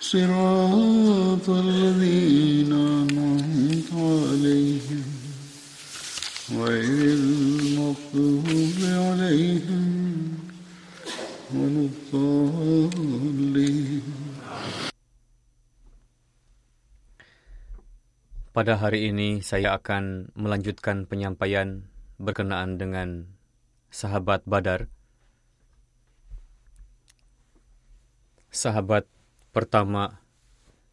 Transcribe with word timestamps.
صراط 0.00 1.46
الذين 1.50 2.72
أنعمت 2.72 3.90
عليهم 3.90 5.06
غير 6.54 7.14
المغضوب 7.18 8.78
عليهم 8.78 9.84
ولا 11.54 11.82
الضالين 11.90 13.34
Pada 18.56 18.80
hari 18.80 19.12
ini 19.12 19.44
saya 19.44 19.76
akan 19.76 20.32
melanjutkan 20.32 21.04
penyampaian 21.04 21.92
berkenaan 22.16 22.80
dengan 22.80 23.28
sahabat 23.92 24.48
Badar. 24.48 24.88
Sahabat 28.51 29.07
pertama 29.55 30.27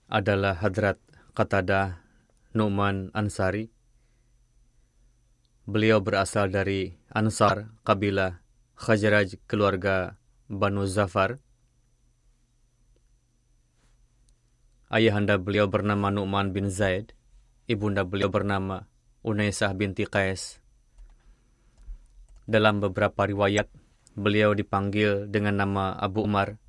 adalah 0.07 0.55
Hadrat 0.63 0.95
Qatada 1.35 2.07
Nu'man 2.55 3.11
Ansari. 3.11 3.75
Beliau 5.67 5.99
berasal 5.99 6.55
dari 6.55 6.95
Ansar, 7.11 7.75
kabilah 7.83 8.39
Khazraj 8.79 9.43
keluarga 9.51 10.23
Banu 10.47 10.87
Zafar. 10.87 11.43
Ayahanda 14.87 15.35
beliau 15.43 15.67
bernama 15.67 16.15
Nu'man 16.15 16.55
bin 16.55 16.71
Zaid. 16.71 17.11
Ibunda 17.67 18.07
beliau 18.07 18.31
bernama 18.31 18.87
Unaisah 19.27 19.75
binti 19.75 20.07
Qais. 20.07 20.63
Dalam 22.47 22.79
beberapa 22.79 23.27
riwayat, 23.27 23.67
beliau 24.15 24.55
dipanggil 24.55 25.27
dengan 25.27 25.59
nama 25.59 25.99
Abu 25.99 26.23
Umar. 26.23 26.68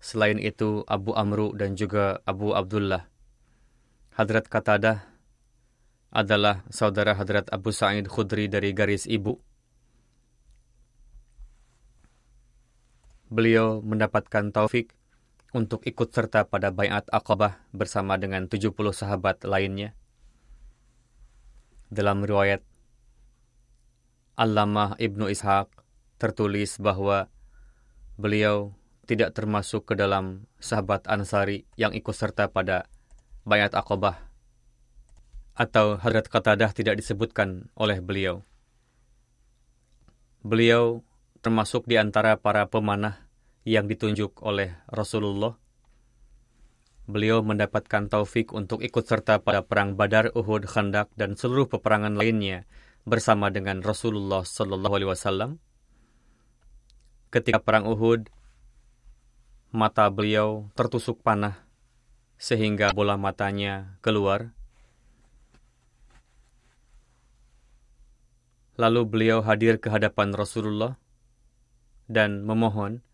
Selain 0.00 0.40
itu, 0.40 0.80
Abu 0.88 1.12
Amru 1.12 1.52
dan 1.52 1.76
juga 1.76 2.24
Abu 2.24 2.56
Abdullah. 2.56 3.04
Hadrat 4.16 4.48
Qatadah 4.48 5.04
adalah 6.10 6.66
saudara 6.72 7.14
Hadrat 7.14 7.46
Abu 7.52 7.70
Sa'id 7.70 8.08
Khudri 8.10 8.48
dari 8.50 8.74
garis 8.74 9.06
ibu. 9.06 9.38
Beliau 13.30 13.78
mendapatkan 13.84 14.50
taufik 14.50 14.90
untuk 15.54 15.86
ikut 15.86 16.10
serta 16.10 16.48
pada 16.48 16.74
Bayat 16.74 17.06
Aqabah 17.14 17.62
bersama 17.70 18.18
dengan 18.18 18.50
70 18.50 18.74
sahabat 18.90 19.46
lainnya. 19.46 19.94
Dalam 21.92 22.26
riwayat 22.26 22.62
Allamah 24.34 24.98
Ibnu 24.98 25.30
Ishaq 25.30 25.70
tertulis 26.18 26.80
bahwa 26.82 27.30
beliau 28.18 28.74
tidak 29.10 29.34
termasuk 29.34 29.90
ke 29.90 29.98
dalam 29.98 30.46
sahabat 30.62 31.10
Ansari 31.10 31.66
yang 31.74 31.90
ikut 31.90 32.14
serta 32.14 32.46
pada 32.46 32.86
Bayat 33.42 33.74
Aqabah 33.74 34.30
atau 35.58 35.98
Hadrat 35.98 36.30
Qatadah 36.30 36.70
tidak 36.70 36.94
disebutkan 37.02 37.74
oleh 37.74 37.98
beliau. 37.98 38.46
Beliau 40.46 41.02
termasuk 41.42 41.90
di 41.90 41.98
antara 41.98 42.38
para 42.38 42.70
pemanah 42.70 43.26
yang 43.66 43.90
ditunjuk 43.90 44.38
oleh 44.46 44.78
Rasulullah. 44.86 45.58
Beliau 47.10 47.42
mendapatkan 47.42 48.06
taufik 48.06 48.54
untuk 48.54 48.78
ikut 48.80 49.02
serta 49.02 49.42
pada 49.42 49.66
perang 49.66 49.98
Badar, 49.98 50.30
Uhud, 50.32 50.70
Khandak, 50.70 51.10
dan 51.18 51.34
seluruh 51.34 51.66
peperangan 51.66 52.14
lainnya 52.14 52.70
bersama 53.02 53.50
dengan 53.50 53.82
Rasulullah 53.82 54.46
Sallallahu 54.46 54.94
Alaihi 54.94 55.10
Wasallam. 55.10 55.50
Ketika 57.34 57.58
perang 57.58 57.90
Uhud, 57.90 58.30
mata 59.70 60.10
beliau 60.10 60.66
tertusuk 60.74 61.22
panah 61.22 61.62
sehingga 62.34 62.90
bola 62.90 63.14
matanya 63.14 63.94
keluar. 64.02 64.50
Lalu 68.74 69.00
beliau 69.06 69.38
hadir 69.46 69.78
ke 69.78 69.86
hadapan 69.92 70.34
Rasulullah 70.34 70.98
dan 72.10 72.42
memohon 72.42 73.04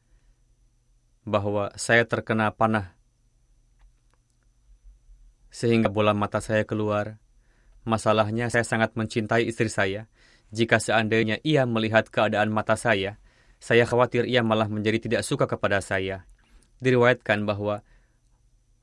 bahwa 1.29 1.75
saya 1.77 2.09
terkena 2.09 2.49
panah 2.55 2.97
sehingga 5.53 5.93
bola 5.93 6.17
mata 6.17 6.41
saya 6.41 6.65
keluar. 6.65 7.21
Masalahnya 7.87 8.49
saya 8.49 8.65
sangat 8.65 8.97
mencintai 8.97 9.45
istri 9.45 9.69
saya. 9.69 10.09
Jika 10.55 10.81
seandainya 10.81 11.43
ia 11.45 11.69
melihat 11.69 12.09
keadaan 12.09 12.51
mata 12.51 12.79
saya, 12.79 13.19
saya 13.61 13.85
khawatir 13.85 14.25
ia 14.25 14.41
malah 14.47 14.71
menjadi 14.71 15.03
tidak 15.03 15.23
suka 15.27 15.45
kepada 15.51 15.83
saya. 15.83 16.25
Diriwayatkan 16.81 17.47
bahwa 17.49 17.83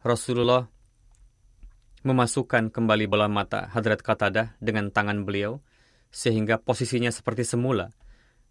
Rasulullah 0.02 0.68
memasukkan 2.04 2.74
kembali 2.74 3.08
bola 3.08 3.32
mata 3.32 3.72
Hadrat 3.72 4.04
Qatadah 4.04 4.60
dengan 4.60 4.92
tangan 4.92 5.24
beliau, 5.24 5.64
sehingga 6.12 6.60
posisinya 6.60 7.10
seperti 7.14 7.48
semula, 7.48 7.96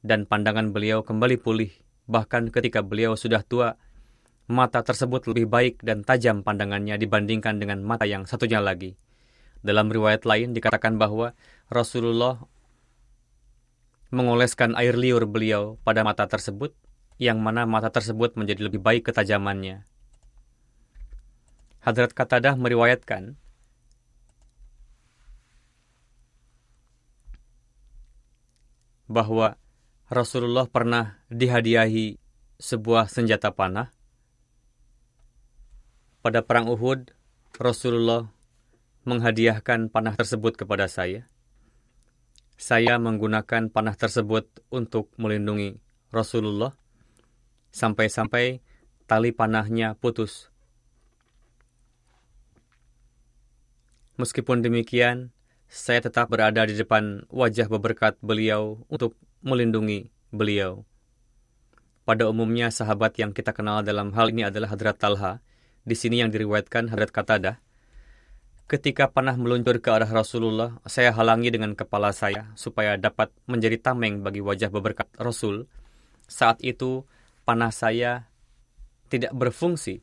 dan 0.01 0.25
pandangan 0.25 0.73
beliau 0.73 1.05
kembali 1.05 1.37
pulih 1.39 1.73
Bahkan 2.11 2.51
ketika 2.51 2.83
beliau 2.83 3.15
sudah 3.15 3.47
tua, 3.47 3.79
mata 4.51 4.83
tersebut 4.83 5.31
lebih 5.31 5.47
baik 5.47 5.75
dan 5.87 6.03
tajam 6.03 6.43
pandangannya 6.43 6.99
dibandingkan 6.99 7.63
dengan 7.63 7.87
mata 7.87 8.05
yang 8.09 8.27
satunya 8.27 8.59
lagi. 8.59 8.99
Dalam 9.63 9.87
riwayat 9.87 10.27
lain 10.27 10.51
dikatakan 10.51 10.99
bahwa 10.99 11.39
Rasulullah 11.71 12.43
mengoleskan 14.11 14.75
air 14.75 14.99
liur 14.99 15.25
beliau 15.31 15.79
pada 15.87 16.03
mata 16.03 16.27
tersebut, 16.27 16.75
yang 17.21 17.41
mana 17.41 17.69
mata 17.69 17.93
tersebut 17.93 18.37
menjadi 18.37 18.69
lebih 18.69 18.81
baik 18.81 19.11
ketajamannya. 19.11 19.85
Hadrat 21.83 22.15
Qatadah 22.15 22.55
meriwayatkan 22.55 23.35
bahwa 29.11 29.59
Rasulullah 30.09 30.71
pernah 30.71 31.21
dihadiahi 31.29 32.17
sebuah 32.63 33.11
senjata 33.11 33.51
panah. 33.51 33.91
Pada 36.23 36.41
perang 36.47 36.71
Uhud, 36.71 37.11
Rasulullah 37.59 38.31
menghadiahkan 39.03 39.91
panah 39.91 40.15
tersebut 40.15 40.55
kepada 40.55 40.87
saya. 40.87 41.27
Saya 42.55 42.95
menggunakan 43.03 43.75
panah 43.75 43.99
tersebut 43.99 44.47
untuk 44.71 45.11
melindungi 45.19 45.83
Rasulullah 46.15 46.79
sampai-sampai 47.73 48.61
tali 49.09 49.35
panahnya 49.35 49.99
putus. 49.99 50.53
Meskipun 54.21 54.61
demikian, 54.63 55.33
saya 55.73 56.05
tetap 56.05 56.29
berada 56.29 56.69
di 56.69 56.77
depan 56.77 57.25
wajah 57.33 57.67
beberkat 57.67 58.21
beliau 58.21 58.85
untuk 58.93 59.17
melindungi 59.41 60.13
beliau. 60.29 60.85
Pada 62.05 62.29
umumnya 62.29 62.69
sahabat 62.69 63.17
yang 63.17 63.33
kita 63.33 63.55
kenal 63.57 63.81
dalam 63.81 64.13
hal 64.13 64.35
ini 64.35 64.47
adalah 64.47 64.75
Hadrat 64.75 65.01
Talha. 65.01 65.41
Di 65.83 65.97
sini 65.99 66.23
yang 66.23 66.31
diriwayatkan 66.31 66.93
Hadrat 66.93 67.11
Katadah. 67.11 67.57
Ketika 68.71 69.11
panah 69.11 69.35
meluncur 69.35 69.83
ke 69.83 69.91
arah 69.91 70.09
Rasulullah, 70.09 70.79
saya 70.87 71.11
halangi 71.13 71.51
dengan 71.51 71.75
kepala 71.75 72.15
saya 72.15 72.55
supaya 72.55 72.95
dapat 72.97 73.35
menjadi 73.51 73.79
tameng 73.79 74.23
bagi 74.23 74.41
wajah 74.41 74.71
beberkat 74.71 75.11
Rasul. 75.19 75.67
Saat 76.31 76.63
itu 76.63 77.05
panah 77.43 77.75
saya 77.75 78.31
tidak 79.13 79.35
berfungsi. 79.37 80.01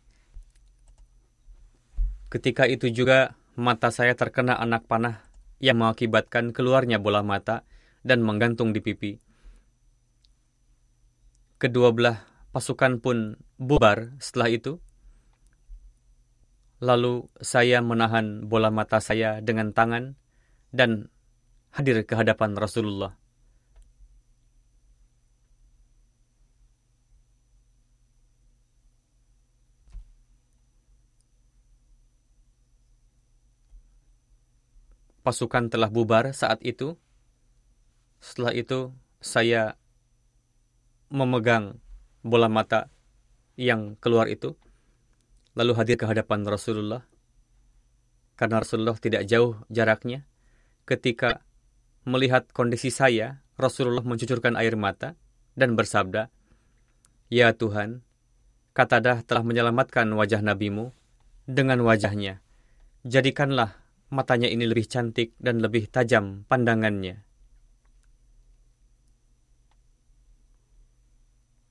Ketika 2.30 2.70
itu 2.70 2.94
juga 2.94 3.34
mata 3.58 3.90
saya 3.90 4.14
terkena 4.14 4.56
anak 4.62 4.86
panah 4.86 5.26
yang 5.58 5.82
mengakibatkan 5.82 6.56
keluarnya 6.56 7.02
bola 7.02 7.26
mata 7.26 7.66
dan 8.06 8.24
menggantung 8.24 8.72
di 8.72 8.80
pipi. 8.80 9.18
Kedua 11.60 11.92
belah 11.92 12.24
pasukan 12.56 13.04
pun 13.04 13.36
bubar 13.60 14.16
setelah 14.24 14.50
itu. 14.54 14.74
Lalu 16.80 17.28
saya 17.44 17.84
menahan 17.84 18.48
bola 18.48 18.72
mata 18.72 19.04
saya 19.04 19.44
dengan 19.44 19.76
tangan 19.76 20.16
dan 20.72 21.12
hadir 21.76 22.08
ke 22.08 22.16
hadapan 22.16 22.56
Rasulullah. 22.56 23.20
Pasukan 35.30 35.70
telah 35.70 35.94
bubar 35.94 36.34
saat 36.34 36.58
itu. 36.66 36.98
Setelah 38.18 38.58
itu, 38.58 38.90
saya 39.22 39.78
memegang 41.14 41.78
bola 42.26 42.50
mata 42.50 42.90
yang 43.54 43.94
keluar 44.02 44.26
itu, 44.26 44.58
lalu 45.54 45.78
hadir 45.78 46.02
ke 46.02 46.10
hadapan 46.10 46.42
Rasulullah. 46.50 47.06
Karena 48.34 48.66
Rasulullah 48.66 48.98
tidak 48.98 49.30
jauh 49.30 49.62
jaraknya, 49.70 50.26
ketika 50.90 51.46
melihat 52.10 52.50
kondisi 52.50 52.90
saya, 52.90 53.46
Rasulullah 53.54 54.02
mencucurkan 54.02 54.58
air 54.58 54.74
mata 54.74 55.14
dan 55.54 55.78
bersabda, 55.78 56.34
Ya 57.30 57.54
Tuhan, 57.54 58.02
Katadah 58.74 59.28
telah 59.28 59.44
menyelamatkan 59.44 60.08
wajah 60.16 60.40
nabimu 60.40 60.96
dengan 61.44 61.84
wajahnya. 61.84 62.40
Jadikanlah 63.04 63.79
matanya 64.10 64.50
ini 64.50 64.66
lebih 64.66 64.90
cantik 64.90 65.38
dan 65.38 65.62
lebih 65.62 65.90
tajam 65.90 66.46
pandangannya. 66.50 67.22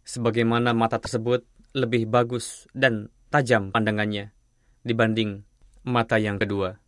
Sebagaimana 0.08 0.72
mata 0.72 0.96
tersebut 0.96 1.44
lebih 1.76 2.08
bagus 2.08 2.64
dan 2.72 3.12
tajam 3.28 3.68
pandangannya 3.68 4.32
dibanding 4.80 5.44
mata 5.84 6.16
yang 6.16 6.40
kedua. 6.40 6.80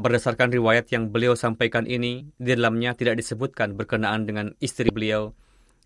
Berdasarkan 0.00 0.50
riwayat 0.50 0.88
yang 0.90 1.12
beliau 1.12 1.36
sampaikan 1.36 1.84
ini, 1.84 2.32
di 2.40 2.56
dalamnya 2.56 2.96
tidak 2.96 3.20
disebutkan 3.20 3.76
berkenaan 3.76 4.24
dengan 4.24 4.56
istri 4.56 4.88
beliau 4.88 5.36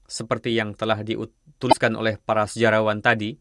seperti 0.06 0.54
yang 0.54 0.76
telah 0.78 1.02
dituliskan 1.02 1.98
oleh 1.98 2.20
para 2.22 2.46
sejarawan 2.46 3.02
tadi, 3.02 3.34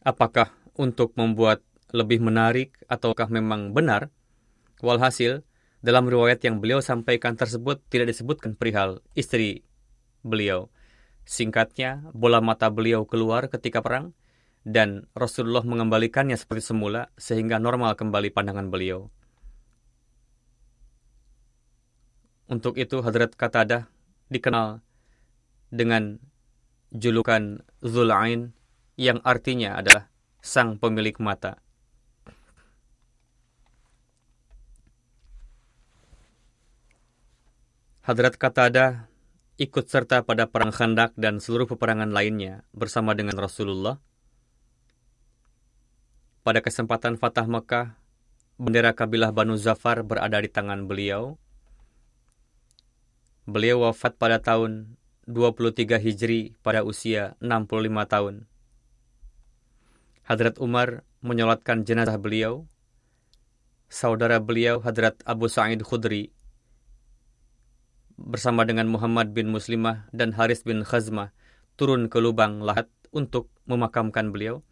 Apakah 0.00 0.56
untuk 0.80 1.12
membuat 1.20 1.60
lebih 1.92 2.24
menarik 2.24 2.72
ataukah 2.88 3.28
memang 3.28 3.76
benar? 3.76 4.08
Walhasil, 4.80 5.44
dalam 5.84 6.08
riwayat 6.08 6.40
yang 6.40 6.56
beliau 6.56 6.80
sampaikan 6.80 7.36
tersebut 7.36 7.84
tidak 7.92 8.16
disebutkan 8.16 8.56
perihal 8.56 9.04
istri 9.12 9.68
beliau. 10.24 10.72
Singkatnya, 11.28 12.08
bola 12.16 12.40
mata 12.40 12.72
beliau 12.72 13.04
keluar 13.04 13.52
ketika 13.52 13.84
perang, 13.84 14.16
dan 14.64 15.08
Rasulullah 15.12 15.64
mengembalikannya 15.64 16.36
seperti 16.36 16.72
semula 16.72 17.12
sehingga 17.20 17.60
normal 17.60 17.96
kembali 17.96 18.32
pandangan 18.32 18.72
beliau. 18.72 19.08
Untuk 22.48 22.80
itu 22.80 23.04
Hadrat 23.04 23.36
Katadah 23.36 23.86
dikenal 24.32 24.82
dengan 25.70 26.18
julukan 26.90 27.62
Zul'ain 27.84 28.56
yang 29.00 29.24
artinya 29.24 29.80
adalah 29.80 30.12
sang 30.44 30.76
pemilik 30.76 31.16
mata. 31.16 31.56
Hadrat 38.04 38.36
Katada 38.36 39.08
ikut 39.56 39.88
serta 39.88 40.20
pada 40.20 40.52
perang 40.52 40.68
Khandak 40.68 41.16
dan 41.16 41.40
seluruh 41.40 41.64
peperangan 41.64 42.12
lainnya 42.12 42.68
bersama 42.76 43.16
dengan 43.16 43.40
Rasulullah. 43.40 43.96
Pada 46.44 46.60
kesempatan 46.60 47.16
Fatah 47.16 47.48
Mekah, 47.48 47.96
bendera 48.60 48.92
kabilah 48.92 49.32
Banu 49.32 49.56
Zafar 49.56 50.04
berada 50.04 50.36
di 50.44 50.52
tangan 50.52 50.84
beliau. 50.84 51.40
Beliau 53.48 53.80
wafat 53.88 54.20
pada 54.20 54.44
tahun 54.44 55.00
23 55.24 55.96
Hijri 55.96 56.52
pada 56.60 56.84
usia 56.84 57.36
65 57.40 58.04
tahun. 58.04 58.49
Hadrat 60.30 60.62
Umar 60.62 61.02
menyolatkan 61.26 61.82
jenazah 61.82 62.14
beliau. 62.14 62.70
Saudara 63.90 64.38
beliau 64.38 64.78
Hadrat 64.78 65.18
Abu 65.26 65.50
Sa'id 65.50 65.82
Khudri 65.82 66.30
bersama 68.14 68.62
dengan 68.62 68.86
Muhammad 68.86 69.34
bin 69.34 69.50
Muslimah 69.50 70.06
dan 70.14 70.30
Haris 70.30 70.62
bin 70.62 70.86
Khazmah 70.86 71.34
turun 71.74 72.06
ke 72.06 72.22
lubang 72.22 72.62
lahat 72.62 72.86
untuk 73.10 73.50
memakamkan 73.66 74.30
beliau. 74.30 74.62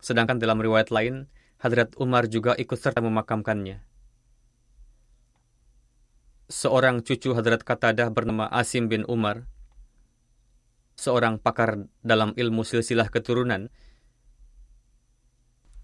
Sedangkan 0.00 0.40
dalam 0.40 0.56
riwayat 0.56 0.88
lain, 0.88 1.28
Hadrat 1.60 1.92
Umar 2.00 2.32
juga 2.32 2.56
ikut 2.56 2.80
serta 2.80 3.04
memakamkannya. 3.04 3.84
Seorang 6.48 7.04
cucu 7.04 7.36
Hadrat 7.36 7.68
Katadah 7.68 8.08
bernama 8.08 8.48
Asim 8.48 8.88
bin 8.88 9.04
Umar, 9.04 9.44
seorang 10.96 11.36
pakar 11.36 11.84
dalam 12.00 12.32
ilmu 12.32 12.64
silsilah 12.64 13.12
keturunan, 13.12 13.68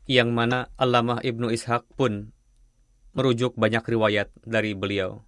yang 0.09 0.33
mana 0.33 0.73
Allamah 0.81 1.21
Ibnu 1.21 1.53
Ishaq 1.53 1.85
pun 1.93 2.33
merujuk 3.13 3.61
banyak 3.61 3.85
riwayat 3.85 4.33
dari 4.41 4.73
beliau. 4.73 5.21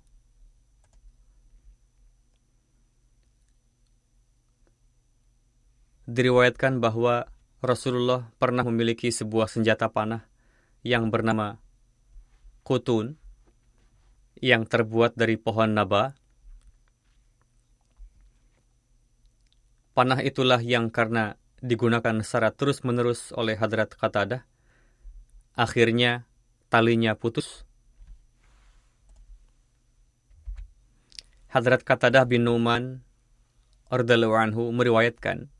Diriwayatkan 6.08 6.80
bahwa 6.80 7.28
Rasulullah 7.60 8.32
pernah 8.40 8.64
memiliki 8.64 9.12
sebuah 9.12 9.52
senjata 9.52 9.92
panah 9.92 10.24
yang 10.80 11.12
bernama 11.12 11.60
kutun 12.64 13.20
yang 14.40 14.64
terbuat 14.64 15.12
dari 15.12 15.36
pohon 15.36 15.76
naba. 15.76 16.16
Panah 19.92 20.24
itulah 20.24 20.64
yang 20.64 20.88
karena 20.88 21.36
digunakan 21.60 22.24
secara 22.24 22.48
terus-menerus 22.56 23.36
oleh 23.36 23.60
Hadrat 23.60 23.92
Qatadah 23.92 24.49
Akhirnya 25.58 26.26
talinya 26.70 27.18
putus. 27.18 27.64
Hadrat 31.50 31.82
Katadah 31.82 32.26
bin 32.30 32.46
Numan 32.46 33.02
anhu 33.90 34.70
meriwayatkan 34.70 35.50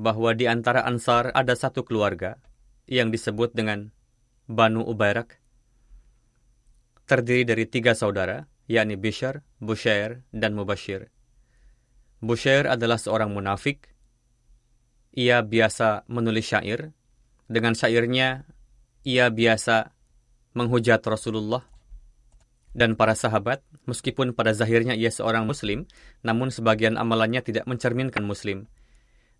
bahwa 0.00 0.32
di 0.32 0.48
antara 0.48 0.88
Ansar 0.88 1.28
ada 1.36 1.52
satu 1.52 1.84
keluarga 1.84 2.40
yang 2.88 3.12
disebut 3.12 3.52
dengan 3.52 3.92
Banu 4.48 4.80
Ubairak 4.80 5.42
terdiri 7.04 7.44
dari 7.44 7.68
tiga 7.68 7.92
saudara, 7.92 8.48
yakni 8.64 8.96
Bishr, 8.96 9.44
Bushair, 9.60 10.24
dan 10.32 10.56
Mubashir. 10.56 11.12
Bushair 12.24 12.64
adalah 12.64 12.96
seorang 12.96 13.28
munafik. 13.34 13.92
Ia 15.12 15.44
biasa 15.44 16.08
menulis 16.08 16.48
syair. 16.48 16.96
Dengan 17.52 17.76
syairnya, 17.76 18.48
ia 19.02 19.30
biasa 19.30 19.90
menghujat 20.54 21.02
Rasulullah 21.02 21.66
dan 22.72 22.96
para 22.96 23.12
sahabat, 23.12 23.60
meskipun 23.84 24.32
pada 24.32 24.56
zahirnya 24.56 24.96
ia 24.96 25.12
seorang 25.12 25.44
muslim, 25.44 25.84
namun 26.24 26.48
sebagian 26.48 26.96
amalannya 26.96 27.44
tidak 27.44 27.68
mencerminkan 27.68 28.24
muslim. 28.24 28.64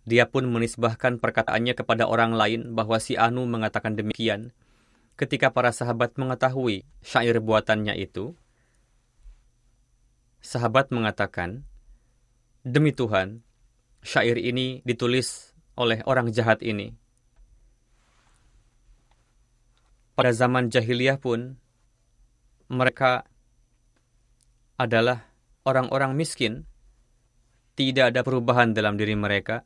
Dia 0.05 0.29
pun 0.29 0.45
menisbahkan 0.45 1.17
perkataannya 1.17 1.73
kepada 1.73 2.05
orang 2.05 2.37
lain 2.37 2.77
bahwa 2.77 3.01
si 3.01 3.17
Anu 3.17 3.49
mengatakan 3.49 3.97
demikian. 3.97 4.53
Ketika 5.17 5.49
para 5.49 5.73
sahabat 5.73 6.17
mengetahui 6.17 6.85
syair 7.01 7.41
buatannya 7.41 7.97
itu, 7.97 8.37
sahabat 10.41 10.93
mengatakan, 10.93 11.65
Demi 12.61 12.93
Tuhan, 12.93 13.41
syair 14.05 14.37
ini 14.37 14.85
ditulis 14.85 15.57
oleh 15.73 16.05
orang 16.05 16.29
jahat 16.29 16.61
ini. 16.61 16.95
Pada 20.13 20.29
zaman 20.29 20.69
jahiliyah 20.69 21.17
pun 21.17 21.57
mereka 22.69 23.25
adalah 24.77 25.29
orang-orang 25.65 26.13
miskin. 26.13 26.65
Tidak 27.73 28.13
ada 28.13 28.21
perubahan 28.21 28.77
dalam 28.77 29.01
diri 29.01 29.17
mereka. 29.17 29.65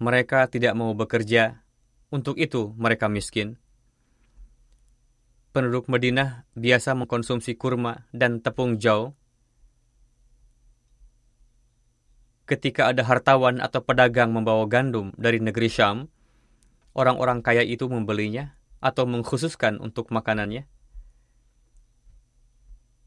Mereka 0.00 0.52
tidak 0.52 0.76
mau 0.76 0.92
bekerja. 0.92 1.64
Untuk 2.10 2.36
itu 2.36 2.74
mereka 2.74 3.06
miskin. 3.06 3.56
Penduduk 5.54 5.86
Madinah 5.86 6.44
biasa 6.58 6.98
mengkonsumsi 6.98 7.54
kurma 7.56 8.04
dan 8.12 8.42
tepung 8.42 8.76
jauh. 8.76 9.14
Ketika 12.50 12.90
ada 12.90 13.06
hartawan 13.06 13.62
atau 13.62 13.78
pedagang 13.78 14.34
membawa 14.34 14.66
gandum 14.66 15.14
dari 15.14 15.38
negeri 15.38 15.70
Syam, 15.70 16.10
orang-orang 16.94 17.44
kaya 17.44 17.62
itu 17.62 17.86
membelinya 17.86 18.58
atau 18.80 19.04
mengkhususkan 19.04 19.78
untuk 19.78 20.08
makanannya. 20.10 20.66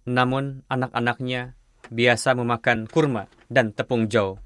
Namun 0.03 0.67
anak-anaknya 0.67 1.55
biasa 1.89 2.35
memakan 2.35 2.87
kurma 2.87 3.27
dan 3.47 3.71
tepung 3.71 4.07
jauh. 4.07 4.39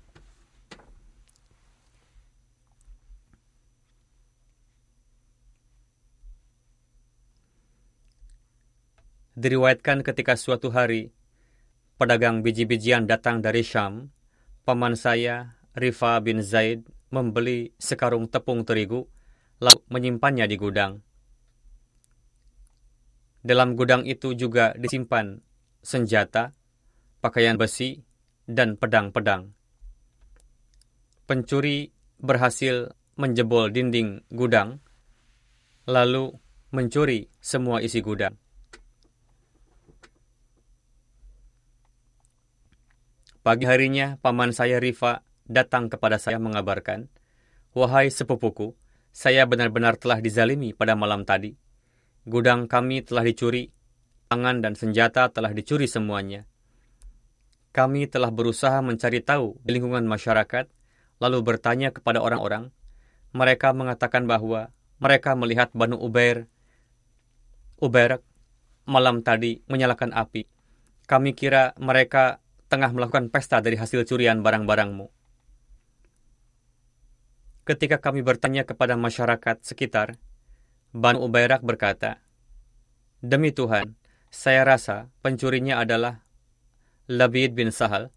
Diriwayatkan 9.38 10.01
ketika 10.01 10.34
suatu 10.34 10.74
hari, 10.74 11.13
pedagang 12.01 12.41
biji-bijian 12.41 13.06
datang 13.06 13.38
dari 13.38 13.62
Syam, 13.62 14.10
paman 14.65 14.98
saya, 14.98 15.62
Rifa 15.77 16.17
bin 16.25 16.41
Zaid, 16.41 16.89
membeli 17.13 17.70
sekarung 17.77 18.25
tepung 18.25 18.65
terigu 18.65 19.06
lalu 19.58 19.82
menyimpannya 19.90 20.46
di 20.46 20.58
gudang. 20.60 21.02
Dalam 23.42 23.80
gudang 23.80 24.04
itu 24.04 24.36
juga 24.36 24.76
disimpan 24.76 25.40
senjata, 25.80 26.52
pakaian 27.24 27.56
besi, 27.56 28.04
dan 28.44 28.76
pedang-pedang. 28.76 29.56
Pencuri 31.28 31.92
berhasil 32.20 32.96
menjebol 33.20 33.72
dinding 33.72 34.24
gudang, 34.32 34.80
lalu 35.88 36.36
mencuri 36.76 37.32
semua 37.40 37.80
isi 37.80 38.04
gudang. 38.04 38.36
Pagi 43.48 43.64
harinya, 43.64 44.20
paman 44.20 44.52
saya 44.52 44.76
Rifa 44.84 45.24
datang 45.48 45.88
kepada 45.88 46.20
saya 46.20 46.36
mengabarkan, 46.36 47.08
Wahai 47.72 48.12
sepupuku, 48.12 48.76
saya 49.18 49.50
benar-benar 49.50 49.98
telah 49.98 50.22
dizalimi 50.22 50.78
pada 50.78 50.94
malam 50.94 51.26
tadi. 51.26 51.58
Gudang 52.30 52.70
kami 52.70 53.02
telah 53.02 53.26
dicuri, 53.26 53.74
pangan 54.30 54.62
dan 54.62 54.78
senjata 54.78 55.34
telah 55.34 55.58
dicuri 55.58 55.90
semuanya. 55.90 56.46
Kami 57.74 58.06
telah 58.06 58.30
berusaha 58.30 58.78
mencari 58.86 59.26
tahu 59.26 59.58
di 59.66 59.74
lingkungan 59.74 60.06
masyarakat, 60.06 60.70
lalu 61.18 61.38
bertanya 61.42 61.90
kepada 61.90 62.22
orang-orang. 62.22 62.70
Mereka 63.34 63.74
mengatakan 63.74 64.30
bahwa 64.30 64.70
mereka 65.02 65.34
melihat 65.34 65.74
Banu 65.74 65.98
Ubair, 65.98 66.46
Ubair 67.82 68.22
malam 68.86 69.26
tadi 69.26 69.66
menyalakan 69.66 70.14
api. 70.14 70.46
Kami 71.10 71.34
kira 71.34 71.74
mereka 71.82 72.38
tengah 72.70 72.94
melakukan 72.94 73.34
pesta 73.34 73.66
dari 73.66 73.82
hasil 73.82 74.06
curian 74.06 74.46
barang-barangmu. 74.46 75.17
Ketika 77.68 78.00
kami 78.00 78.24
bertanya 78.24 78.64
kepada 78.64 78.96
masyarakat 78.96 79.60
sekitar, 79.60 80.16
Banu 80.96 81.20
Ubairak 81.28 81.60
berkata, 81.60 82.24
Demi 83.20 83.52
Tuhan, 83.52 84.00
saya 84.32 84.64
rasa 84.64 85.12
pencurinya 85.20 85.84
adalah 85.84 86.24
Labid 87.12 87.60
bin 87.60 87.76
Sahal 87.76 88.08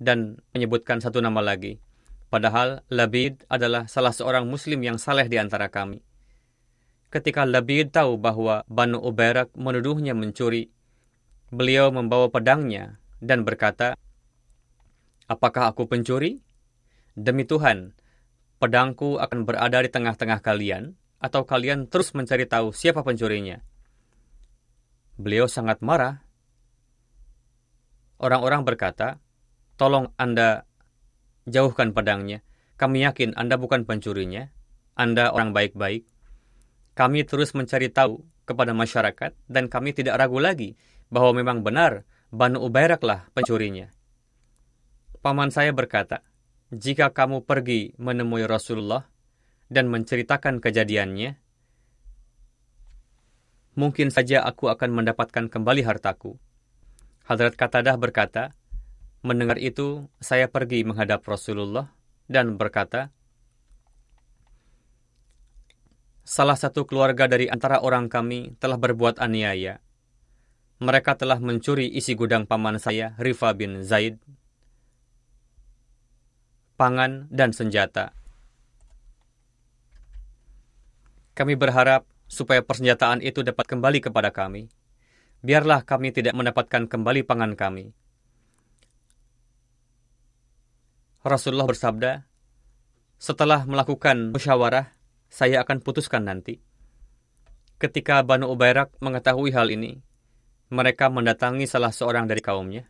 dan 0.00 0.40
menyebutkan 0.56 1.04
satu 1.04 1.20
nama 1.20 1.44
lagi. 1.44 1.76
Padahal 2.32 2.80
Labid 2.88 3.44
adalah 3.52 3.92
salah 3.92 4.16
seorang 4.16 4.48
muslim 4.48 4.80
yang 4.80 4.96
saleh 4.96 5.28
di 5.28 5.36
antara 5.36 5.68
kami. 5.68 6.00
Ketika 7.12 7.44
Labid 7.44 7.92
tahu 7.92 8.16
bahwa 8.16 8.64
Banu 8.72 9.04
Ubairak 9.04 9.52
menuduhnya 9.52 10.16
mencuri, 10.16 10.72
beliau 11.52 11.92
membawa 11.92 12.32
pedangnya 12.32 12.96
dan 13.20 13.44
berkata, 13.44 14.00
Apakah 15.28 15.76
aku 15.76 15.84
pencuri? 15.84 16.40
Demi 17.12 17.44
Tuhan, 17.44 17.92
pedangku 18.64 19.20
akan 19.20 19.44
berada 19.44 19.84
di 19.84 19.92
tengah-tengah 19.92 20.40
kalian, 20.40 20.96
atau 21.20 21.44
kalian 21.44 21.84
terus 21.84 22.16
mencari 22.16 22.48
tahu 22.48 22.72
siapa 22.72 23.04
pencurinya. 23.04 23.60
Beliau 25.20 25.44
sangat 25.44 25.84
marah. 25.84 26.24
Orang-orang 28.16 28.64
berkata, 28.64 29.20
tolong 29.76 30.16
Anda 30.16 30.64
jauhkan 31.44 31.92
pedangnya. 31.92 32.40
Kami 32.80 33.04
yakin 33.04 33.36
Anda 33.36 33.60
bukan 33.60 33.84
pencurinya. 33.84 34.48
Anda 34.96 35.28
orang 35.28 35.52
baik-baik. 35.52 36.08
Kami 36.96 37.28
terus 37.28 37.52
mencari 37.52 37.92
tahu 37.92 38.24
kepada 38.48 38.72
masyarakat 38.72 39.36
dan 39.44 39.68
kami 39.68 39.92
tidak 39.92 40.16
ragu 40.16 40.40
lagi 40.40 40.80
bahwa 41.12 41.36
memang 41.36 41.60
benar 41.60 42.08
Banu 42.32 42.64
Ubairaklah 42.64 43.30
pencurinya. 43.30 43.92
Paman 45.22 45.54
saya 45.54 45.70
berkata, 45.70 46.26
jika 46.74 47.14
kamu 47.14 47.46
pergi 47.46 47.94
menemui 47.96 48.42
Rasulullah 48.50 49.06
dan 49.70 49.86
menceritakan 49.86 50.58
kejadiannya, 50.58 51.38
mungkin 53.78 54.10
saja 54.10 54.42
aku 54.42 54.70
akan 54.70 54.90
mendapatkan 54.90 55.46
kembali 55.46 55.82
hartaku. 55.86 56.34
Hadrat 57.24 57.56
Katadah 57.56 57.96
berkata, 57.96 58.52
mendengar 59.24 59.56
itu, 59.56 60.10
saya 60.20 60.50
pergi 60.50 60.84
menghadap 60.84 61.24
Rasulullah 61.24 61.94
dan 62.28 62.58
berkata, 62.58 63.14
Salah 66.24 66.56
satu 66.56 66.88
keluarga 66.88 67.28
dari 67.28 67.52
antara 67.52 67.84
orang 67.84 68.08
kami 68.08 68.56
telah 68.56 68.80
berbuat 68.80 69.20
aniaya. 69.20 69.84
Mereka 70.80 71.20
telah 71.20 71.36
mencuri 71.36 71.84
isi 71.84 72.16
gudang 72.16 72.48
paman 72.48 72.80
saya, 72.80 73.12
Rifa 73.20 73.52
bin 73.52 73.84
Zaid, 73.84 74.16
pangan, 76.74 77.30
dan 77.30 77.54
senjata. 77.54 78.14
Kami 81.34 81.58
berharap 81.58 82.06
supaya 82.30 82.62
persenjataan 82.62 83.22
itu 83.22 83.42
dapat 83.42 83.66
kembali 83.66 83.98
kepada 84.02 84.30
kami. 84.30 84.70
Biarlah 85.44 85.82
kami 85.82 86.14
tidak 86.14 86.34
mendapatkan 86.38 86.86
kembali 86.86 87.26
pangan 87.26 87.52
kami. 87.58 87.92
Rasulullah 91.24 91.68
bersabda, 91.68 92.12
setelah 93.16 93.64
melakukan 93.64 94.36
musyawarah, 94.36 94.92
saya 95.32 95.64
akan 95.64 95.80
putuskan 95.80 96.28
nanti. 96.28 96.60
Ketika 97.80 98.20
Banu 98.22 98.52
Ubairak 98.52 98.94
mengetahui 99.00 99.50
hal 99.50 99.72
ini, 99.72 99.98
mereka 100.70 101.10
mendatangi 101.10 101.64
salah 101.64 101.90
seorang 101.90 102.28
dari 102.28 102.44
kaumnya. 102.44 102.86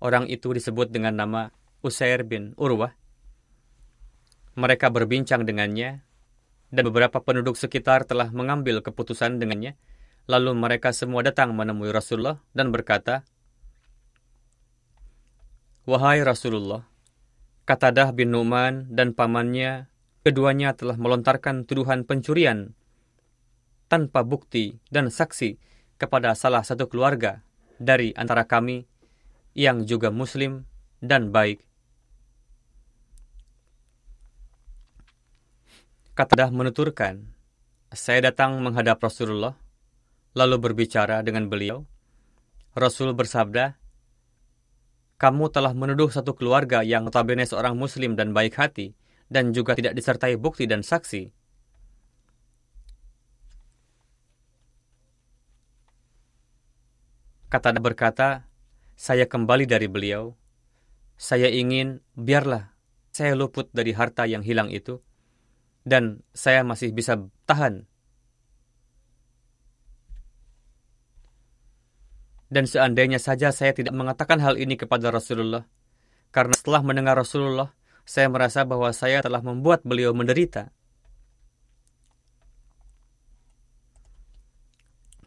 Orang 0.00 0.26
itu 0.30 0.50
disebut 0.50 0.88
dengan 0.88 1.14
nama 1.14 1.52
Usair 1.84 2.26
bin 2.26 2.54
Urwah. 2.58 2.94
Mereka 4.58 4.90
berbincang 4.90 5.46
dengannya, 5.46 6.02
dan 6.74 6.82
beberapa 6.82 7.22
penduduk 7.22 7.54
sekitar 7.54 8.04
telah 8.04 8.28
mengambil 8.34 8.82
keputusan 8.82 9.38
dengannya. 9.38 9.78
Lalu 10.28 10.52
mereka 10.58 10.92
semua 10.92 11.24
datang 11.24 11.56
menemui 11.56 11.88
Rasulullah 11.88 12.42
dan 12.52 12.68
berkata, 12.68 13.24
Wahai 15.88 16.20
Rasulullah, 16.20 16.84
Katadah 17.64 18.12
bin 18.12 18.36
Numan 18.36 18.92
dan 18.92 19.16
pamannya, 19.16 19.88
keduanya 20.20 20.76
telah 20.76 21.00
melontarkan 21.00 21.64
tuduhan 21.64 22.04
pencurian 22.04 22.76
tanpa 23.88 24.20
bukti 24.20 24.76
dan 24.92 25.08
saksi 25.08 25.56
kepada 25.96 26.36
salah 26.36 26.60
satu 26.60 26.92
keluarga 26.92 27.40
dari 27.80 28.12
antara 28.12 28.44
kami 28.44 28.84
yang 29.56 29.88
juga 29.88 30.12
muslim 30.12 30.68
dan 31.00 31.32
baik. 31.32 31.67
Katadah 36.18 36.50
menuturkan, 36.50 37.30
saya 37.94 38.18
datang 38.18 38.58
menghadap 38.58 38.98
Rasulullah, 38.98 39.54
lalu 40.34 40.58
berbicara 40.58 41.22
dengan 41.22 41.46
beliau. 41.46 41.86
Rasul 42.74 43.14
bersabda, 43.14 43.78
kamu 45.14 45.46
telah 45.54 45.70
menuduh 45.78 46.10
satu 46.10 46.34
keluarga 46.34 46.82
yang 46.82 47.06
notabene 47.06 47.46
seorang 47.46 47.78
muslim 47.78 48.18
dan 48.18 48.34
baik 48.34 48.58
hati, 48.58 48.98
dan 49.30 49.54
juga 49.54 49.78
tidak 49.78 49.94
disertai 49.94 50.34
bukti 50.34 50.66
dan 50.66 50.82
saksi. 50.82 51.30
Katadah 57.46 57.78
berkata, 57.78 58.50
saya 58.98 59.30
kembali 59.30 59.70
dari 59.70 59.86
beliau. 59.86 60.34
Saya 61.14 61.46
ingin, 61.46 62.02
biarlah 62.18 62.74
saya 63.14 63.38
luput 63.38 63.70
dari 63.70 63.94
harta 63.94 64.26
yang 64.26 64.42
hilang 64.42 64.74
itu, 64.74 64.98
dan 65.88 66.20
saya 66.36 66.60
masih 66.60 66.92
bisa 66.92 67.16
tahan. 67.48 67.88
Dan 72.48 72.64
seandainya 72.64 73.20
saja 73.20 73.52
saya 73.52 73.72
tidak 73.76 73.92
mengatakan 73.92 74.40
hal 74.40 74.56
ini 74.56 74.76
kepada 74.76 75.12
Rasulullah, 75.12 75.68
karena 76.32 76.56
setelah 76.56 76.80
mendengar 76.80 77.16
Rasulullah, 77.16 77.72
saya 78.08 78.28
merasa 78.32 78.64
bahwa 78.64 78.88
saya 78.92 79.20
telah 79.20 79.44
membuat 79.44 79.84
beliau 79.84 80.16
menderita. 80.16 80.72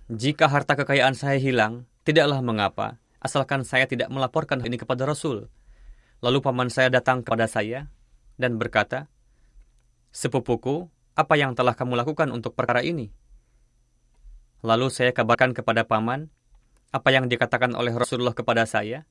Jika 0.10 0.50
harta 0.50 0.74
kekayaan 0.74 1.14
saya 1.14 1.38
hilang, 1.38 1.86
tidaklah 2.02 2.42
mengapa, 2.42 2.98
asalkan 3.22 3.62
saya 3.64 3.86
tidak 3.86 4.10
melaporkan 4.10 4.60
hal 4.60 4.68
ini 4.68 4.82
kepada 4.82 5.06
Rasul. 5.06 5.48
Lalu 6.26 6.42
paman 6.42 6.74
saya 6.74 6.90
datang 6.90 7.22
kepada 7.22 7.46
saya 7.46 7.88
dan 8.42 8.58
berkata, 8.58 9.08
Sepupuku, 10.12 10.92
apa 11.16 11.40
yang 11.40 11.56
telah 11.56 11.72
kamu 11.72 11.96
lakukan 11.96 12.28
untuk 12.36 12.52
perkara 12.52 12.84
ini? 12.84 13.12
Lalu 14.62 14.92
saya 14.92 15.16
kabarkan 15.16 15.56
kepada 15.56 15.88
paman 15.88 16.28
apa 16.92 17.10
yang 17.16 17.32
dikatakan 17.32 17.72
oleh 17.74 17.96
Rasulullah 17.96 18.36
kepada 18.36 18.68
saya. 18.68 19.08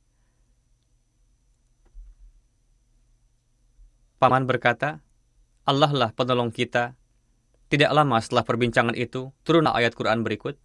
Paman 4.20 4.44
berkata, 4.44 5.00
Allah 5.64 5.90
lah 5.96 6.12
penolong 6.12 6.52
kita. 6.52 6.92
Tidak 7.72 7.88
lama 7.88 8.20
setelah 8.20 8.44
perbincangan 8.44 8.92
itu, 8.98 9.32
turunlah 9.46 9.72
ayat 9.72 9.96
Quran 9.96 10.20
berikut. 10.20 10.60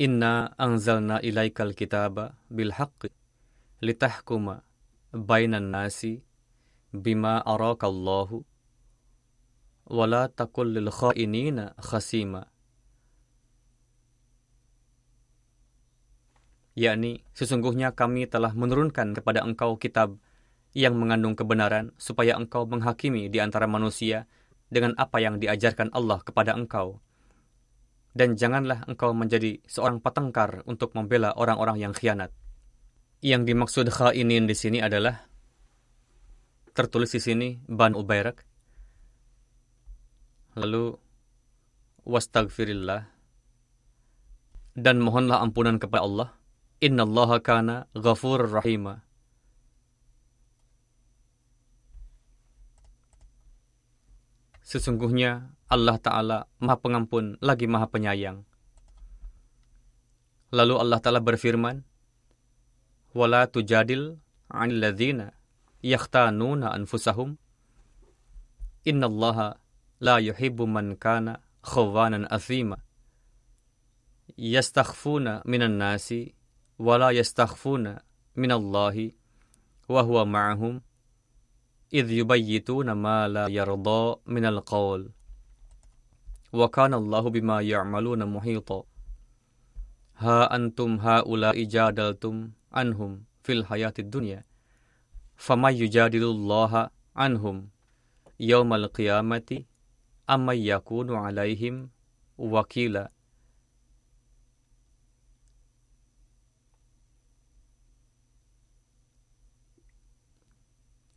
Inna 0.00 0.56
anzalna 0.56 1.20
ilaikal 1.20 1.76
kitaba 1.76 2.32
bil 2.48 2.72
haqqi 2.72 3.12
litahkuma 3.84 4.64
bainan 5.12 5.68
nasi 5.68 6.24
bima 6.90 7.42
arakallahu. 7.46 8.42
Wala 9.90 10.30
takul 10.30 10.70
lil 10.74 10.90
khainina 10.90 11.74
khasima. 11.82 12.46
Yakni 16.78 17.26
sesungguhnya 17.34 17.92
kami 17.92 18.30
telah 18.30 18.54
menurunkan 18.54 19.18
kepada 19.18 19.42
engkau 19.42 19.74
kitab 19.76 20.16
yang 20.70 20.94
mengandung 20.94 21.34
kebenaran 21.34 21.90
supaya 21.98 22.38
engkau 22.38 22.62
menghakimi 22.64 23.26
di 23.26 23.42
antara 23.42 23.66
manusia 23.66 24.30
dengan 24.70 24.94
apa 24.94 25.18
yang 25.18 25.42
diajarkan 25.42 25.90
Allah 25.90 26.22
kepada 26.22 26.54
engkau. 26.54 27.02
Dan 28.14 28.34
janganlah 28.38 28.86
engkau 28.90 29.14
menjadi 29.14 29.58
seorang 29.66 30.02
petengkar 30.02 30.62
untuk 30.66 30.94
membela 30.94 31.34
orang-orang 31.34 31.78
yang 31.78 31.94
khianat. 31.94 32.30
Yang 33.22 33.42
dimaksud 33.54 33.86
khainin 33.90 34.46
di 34.46 34.54
sini 34.54 34.78
adalah 34.82 35.29
tertulis 36.72 37.12
di 37.12 37.20
sini 37.20 37.48
ban 37.66 37.92
ubairak. 37.94 38.42
Lalu 40.58 40.98
wastagfirillah 42.06 43.06
dan 44.74 44.96
mohonlah 45.02 45.42
ampunan 45.42 45.76
kepada 45.76 46.02
Allah. 46.04 46.28
Innallaha 46.80 47.44
kana 47.44 47.86
ghafur 47.92 48.48
rahima. 48.48 49.04
Sesungguhnya 54.64 55.50
Allah 55.68 55.98
Ta'ala 55.98 56.38
maha 56.62 56.78
pengampun 56.78 57.36
lagi 57.42 57.66
maha 57.66 57.90
penyayang. 57.90 58.46
Lalu 60.54 60.74
Allah 60.78 60.98
Ta'ala 61.02 61.20
berfirman, 61.20 61.82
wala 63.12 63.50
tujadil 63.50 64.22
'anil 64.48 64.82
يختانون 65.84 66.64
أنفسهم. 66.64 67.36
إن 68.88 69.04
الله 69.04 69.54
لا 70.00 70.16
يحب 70.16 70.62
من 70.62 70.94
كان 70.94 71.36
خوانا 71.62 72.34
أثيما. 72.34 72.76
يستخفون 74.38 75.40
من 75.44 75.62
الناس 75.62 76.14
ولا 76.78 77.10
يستخفون 77.10 77.96
من 78.36 78.52
الله 78.52 79.12
وهو 79.88 80.24
معهم 80.24 80.82
إذ 81.92 82.10
يبيتون 82.10 82.92
ما 82.92 83.28
لا 83.28 83.46
يرضى 83.46 84.20
من 84.26 84.44
القول. 84.44 85.10
وكان 86.52 86.94
الله 86.94 87.20
بما 87.20 87.60
يعملون 87.60 88.26
محيطا. 88.26 88.84
ها 90.16 90.56
أنتم 90.56 91.00
هؤلاء 91.00 91.64
جادلتم 91.64 92.50
عنهم 92.72 93.24
في 93.42 93.52
الحياة 93.52 93.94
الدنيا. 93.98 94.49
Fama 95.40 95.70
yujadilullaha 95.72 96.92
anhum 97.16 97.72
yawmal 98.36 98.84
qiyamati 98.92 99.64
amma 100.28 100.52
yakunu 100.52 101.16
alaihim 101.16 101.88
wakila 102.36 103.08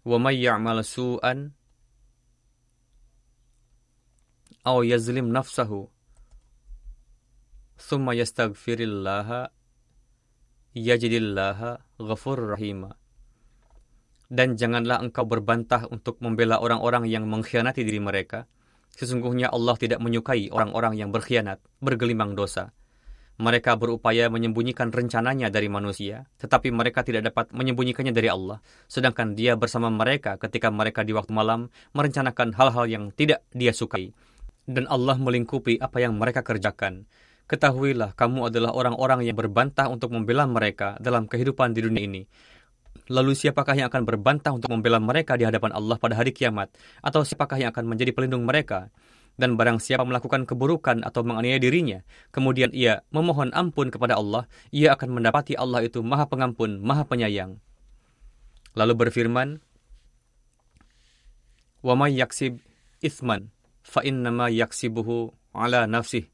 wa 0.07 0.17
may 0.23 0.39
ya'mal 0.39 0.79
su'an 0.88 1.51
aw 4.63 4.79
yazlim 4.88 5.36
nafsahu 5.36 5.91
thumma 7.75 8.15
yastaghfirillaha 8.15 9.51
yajidillaha 10.71 11.83
ghafur 11.99 12.39
rahima. 12.55 13.02
Dan 14.31 14.55
janganlah 14.59 15.03
engkau 15.03 15.27
berbantah 15.27 15.88
untuk 15.91 16.19
membela 16.23 16.59
orang-orang 16.59 17.07
yang 17.07 17.27
mengkhianati 17.27 17.83
diri 17.83 17.99
mereka. 17.99 18.47
Sesungguhnya 18.93 19.49
Allah 19.49 19.73
tidak 19.75 19.99
menyukai 19.99 20.53
orang-orang 20.53 20.99
yang 20.99 21.09
berkhianat, 21.09 21.57
bergelimang 21.81 22.38
dosa. 22.38 22.71
Mereka 23.41 23.81
berupaya 23.81 24.29
menyembunyikan 24.29 24.93
rencananya 24.93 25.49
dari 25.49 25.65
manusia, 25.65 26.29
tetapi 26.38 26.69
mereka 26.69 27.01
tidak 27.01 27.33
dapat 27.33 27.49
menyembunyikannya 27.49 28.13
dari 28.13 28.29
Allah. 28.29 28.62
Sedangkan 28.86 29.33
dia 29.33 29.57
bersama 29.57 29.89
mereka 29.89 30.38
ketika 30.38 30.69
mereka 30.69 31.01
di 31.01 31.17
waktu 31.17 31.33
malam 31.33 31.73
merencanakan 31.97 32.53
hal-hal 32.53 32.86
yang 32.86 33.09
tidak 33.09 33.41
dia 33.49 33.73
sukai. 33.73 34.13
Dan 34.69 34.86
Allah 34.86 35.17
melingkupi 35.17 35.81
apa 35.81 35.97
yang 36.05 36.13
mereka 36.13 36.45
kerjakan. 36.45 37.09
Ketahuilah 37.49 38.15
kamu 38.15 38.53
adalah 38.53 38.71
orang-orang 38.71 39.25
yang 39.27 39.36
berbantah 39.36 39.89
untuk 39.89 40.13
membela 40.15 40.47
mereka 40.47 40.95
dalam 41.01 41.25
kehidupan 41.25 41.73
di 41.73 41.83
dunia 41.83 42.05
ini. 42.05 42.21
Lalu 43.08 43.32
siapakah 43.32 43.72
yang 43.72 43.88
akan 43.88 44.04
berbantah 44.04 44.52
untuk 44.52 44.68
membela 44.68 45.00
mereka 45.00 45.34
di 45.40 45.48
hadapan 45.48 45.72
Allah 45.72 45.96
pada 45.96 46.12
hari 46.12 46.37
kiamat? 46.37 46.68
Atau 47.00 47.24
siapakah 47.24 47.56
yang 47.56 47.72
akan 47.72 47.88
menjadi 47.88 48.12
pelindung 48.12 48.44
mereka? 48.44 48.92
Dan 49.38 49.56
barang 49.56 49.80
siapa 49.80 50.02
melakukan 50.02 50.44
keburukan 50.44 51.06
atau 51.06 51.22
menganiaya 51.22 51.62
dirinya, 51.62 52.02
kemudian 52.34 52.74
ia 52.74 53.06
memohon 53.14 53.54
ampun 53.54 53.88
kepada 53.88 54.18
Allah, 54.18 54.50
ia 54.74 54.92
akan 54.98 55.14
mendapati 55.14 55.54
Allah 55.54 55.87
itu 55.87 56.02
maha 56.02 56.26
pengampun, 56.26 56.82
maha 56.82 57.06
penyayang. 57.06 57.62
Lalu 58.74 58.94
berfirman, 58.98 59.62
وَمَنْ 61.87 62.11
يَكْسِبْ 62.18 62.58
إِثْمًا 63.06 63.46
فَإِنَّمَا 63.87 64.50
يَكْسِبُهُ 64.50 65.08
عَلَى 65.54 65.80
نَفْسِهِ 65.87 66.26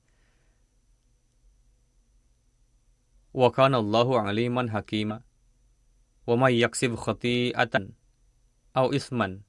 wa 3.34 3.50
kana 3.50 3.82
Allahu 3.82 4.14
aliman 4.14 4.70
hakima 4.70 5.26
wa 6.27 6.35
may 6.35 6.59
yaksib 6.59 6.95
khati'atan 6.99 7.95
aw 8.75 8.91
isman 8.95 9.43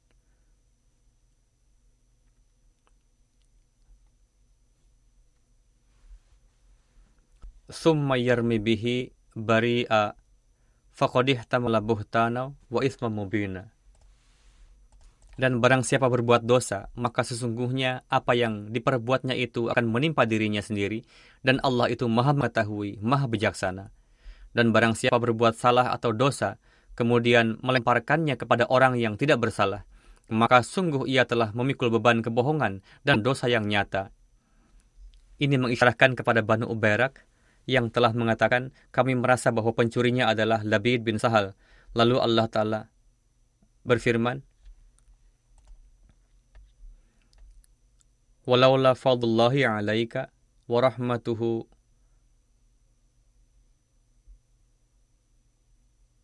summa 7.71 8.19
yarmi 8.19 8.59
bihi 8.59 9.15
bari'a 9.39 10.19
faqad 10.91 11.31
ihtamala 11.31 11.79
buhtana 11.79 12.53
wa 12.69 12.81
mubina 13.09 13.71
dan 15.41 15.57
barang 15.57 15.81
siapa 15.81 16.05
berbuat 16.05 16.45
dosa, 16.45 16.93
maka 16.93 17.25
sesungguhnya 17.25 18.05
apa 18.13 18.37
yang 18.37 18.69
diperbuatnya 18.77 19.33
itu 19.33 19.73
akan 19.73 19.89
menimpa 19.89 20.29
dirinya 20.29 20.61
sendiri, 20.61 21.01
dan 21.41 21.57
Allah 21.65 21.89
itu 21.89 22.05
maha 22.13 22.37
mengetahui, 22.37 23.01
maha 23.01 23.25
bijaksana. 23.25 23.89
Dan 24.51 24.75
barang 24.75 24.99
siapa 24.99 25.15
berbuat 25.19 25.55
salah 25.55 25.95
atau 25.95 26.11
dosa, 26.11 26.59
kemudian 26.99 27.57
melemparkannya 27.63 28.35
kepada 28.35 28.67
orang 28.67 28.99
yang 28.99 29.15
tidak 29.15 29.39
bersalah, 29.39 29.87
maka 30.31 30.63
sungguh 30.63 31.07
ia 31.07 31.27
telah 31.27 31.51
memikul 31.55 31.91
beban 31.91 32.23
kebohongan 32.23 32.83
dan 33.07 33.23
dosa 33.23 33.47
yang 33.47 33.67
nyata. 33.67 34.11
Ini 35.41 35.57
mengisyaratkan 35.57 36.19
kepada 36.19 36.45
Banu 36.45 36.69
Ubayrak 36.69 37.25
yang 37.65 37.89
telah 37.89 38.13
mengatakan, 38.13 38.75
kami 38.91 39.17
merasa 39.17 39.55
bahwa 39.55 39.73
pencurinya 39.73 40.29
adalah 40.29 40.61
Labid 40.67 41.07
bin 41.07 41.17
Sahal. 41.17 41.55
Lalu 41.97 42.21
Allah 42.21 42.47
Ta'ala 42.47 42.81
berfirman, 43.87 44.45
walaula 48.45 48.93
fadlullahi 48.99 49.65
alaika 49.65 50.29
wa 50.71 50.79
rahmatuhu 50.83 51.67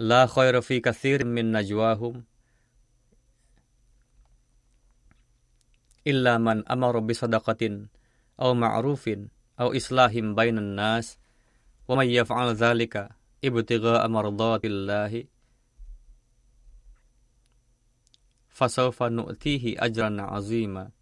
La 0.00 0.24
khaira 0.24 0.64
fi 0.64 0.80
katsirin 0.80 1.28
min 1.28 1.52
najwahum 1.52 2.24
illa 6.08 6.40
man 6.40 6.64
amara 6.64 7.04
bi 7.04 7.12
sadaqatin 7.12 7.92
aw 8.40 8.56
ma'rufin 8.56 9.28
aw 9.60 9.76
islahim 9.76 10.32
bainan 10.32 10.72
nas 10.72 11.20
wa 11.84 12.00
may 12.00 12.08
yaf'al 12.16 12.56
dzalika 12.56 13.12
ibtigha'a 13.44 14.08
mardatillahi 14.08 15.28
fasawfa 18.48 19.12
nu'tihi 19.12 19.76
ajran 19.80 20.20
'azima. 20.20 20.92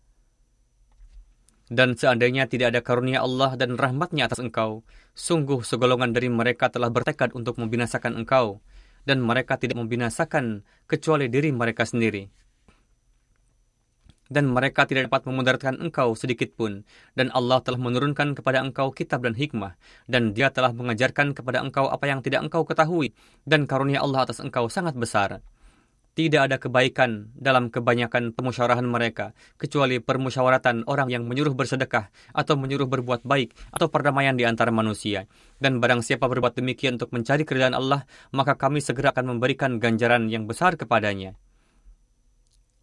Dan 1.69 2.01
seandainya 2.01 2.49
tidak 2.49 2.73
ada 2.73 2.81
karunia 2.81 3.21
Allah 3.21 3.53
dan 3.61 3.77
rahmatnya 3.77 4.25
atas 4.25 4.41
engkau, 4.41 4.89
sungguh 5.13 5.61
segolongan 5.61 6.17
dari 6.17 6.33
mereka 6.33 6.73
telah 6.73 6.89
bertekad 6.89 7.37
untuk 7.37 7.61
membinasakan 7.61 8.17
engkau, 8.25 8.65
dan 9.09 9.25
mereka 9.25 9.57
tidak 9.57 9.81
membinasakan 9.81 10.69
kecuali 10.85 11.33
diri 11.33 11.49
mereka 11.49 11.89
sendiri 11.89 12.29
dan 14.29 14.45
mereka 14.49 14.85
tidak 14.85 15.09
dapat 15.09 15.25
memudaratkan 15.25 15.81
engkau 15.81 16.13
sedikit 16.13 16.53
pun. 16.53 16.85
Dan 17.17 17.33
Allah 17.33 17.65
telah 17.65 17.81
menurunkan 17.81 18.37
kepada 18.37 18.61
engkau 18.61 18.93
kitab 18.93 19.25
dan 19.25 19.35
hikmah, 19.35 19.75
dan 20.05 20.37
dia 20.37 20.53
telah 20.53 20.71
mengajarkan 20.77 21.33
kepada 21.33 21.65
engkau 21.65 21.89
apa 21.89 22.05
yang 22.07 22.21
tidak 22.21 22.45
engkau 22.45 22.63
ketahui, 22.69 23.17
dan 23.49 23.65
karunia 23.65 24.05
Allah 24.05 24.29
atas 24.29 24.39
engkau 24.45 24.69
sangat 24.69 24.95
besar. 24.95 25.41
Tidak 26.19 26.51
ada 26.51 26.59
kebaikan 26.59 27.31
dalam 27.39 27.71
kebanyakan 27.71 28.35
pemusyarahan 28.35 28.83
mereka, 28.83 29.39
kecuali 29.55 30.03
permusyawaratan 30.03 30.91
orang 30.91 31.15
yang 31.15 31.31
menyuruh 31.31 31.55
bersedekah, 31.55 32.11
atau 32.35 32.59
menyuruh 32.59 32.91
berbuat 32.91 33.23
baik, 33.23 33.55
atau 33.71 33.87
perdamaian 33.87 34.35
di 34.35 34.43
antara 34.43 34.75
manusia. 34.75 35.31
Dan 35.63 35.79
barang 35.79 36.03
siapa 36.03 36.27
berbuat 36.27 36.59
demikian 36.59 36.99
untuk 36.99 37.15
mencari 37.15 37.47
keridhaan 37.47 37.79
Allah, 37.79 38.03
maka 38.35 38.59
kami 38.59 38.83
segera 38.83 39.15
akan 39.15 39.39
memberikan 39.39 39.79
ganjaran 39.79 40.27
yang 40.27 40.51
besar 40.51 40.75
kepadanya. 40.75 41.39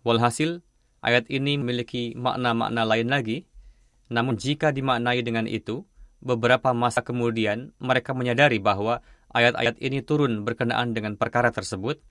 Walhasil, 0.07 0.63
Ayat 1.05 1.29
ini 1.29 1.61
memiliki 1.61 2.17
makna-makna 2.17 2.81
lain 2.81 3.13
lagi, 3.13 3.45
namun 4.09 4.41
jika 4.41 4.73
dimaknai 4.73 5.21
dengan 5.21 5.45
itu, 5.45 5.85
beberapa 6.17 6.73
masa 6.73 7.05
kemudian 7.05 7.77
mereka 7.77 8.17
menyadari 8.17 8.57
bahwa 8.57 9.05
ayat-ayat 9.29 9.77
ini 9.85 10.01
turun 10.01 10.41
berkenaan 10.41 10.97
dengan 10.97 11.13
perkara 11.13 11.53
tersebut, 11.53 12.01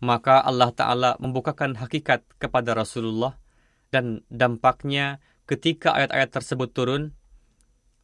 maka 0.00 0.44
Allah 0.44 0.70
Ta'ala 0.72 1.10
membukakan 1.16 1.76
hakikat 1.80 2.24
kepada 2.36 2.76
Rasulullah 2.76 3.40
dan 3.88 4.20
dampaknya 4.28 5.24
ketika 5.48 5.96
ayat-ayat 5.96 6.30
tersebut 6.36 6.68
turun, 6.74 7.16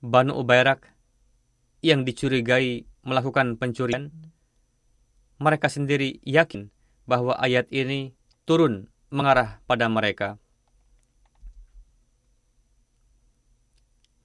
Banu 0.02 0.34
Ubairak 0.40 0.88
yang 1.82 2.06
dicurigai 2.06 2.86
melakukan 3.02 3.58
pencurian, 3.58 4.10
mereka 5.42 5.66
sendiri 5.66 6.22
yakin 6.22 6.70
bahwa 7.04 7.34
ayat 7.34 7.66
ini 7.74 8.14
turun 8.46 8.88
mengarah 9.10 9.60
pada 9.66 9.90
mereka. 9.90 10.38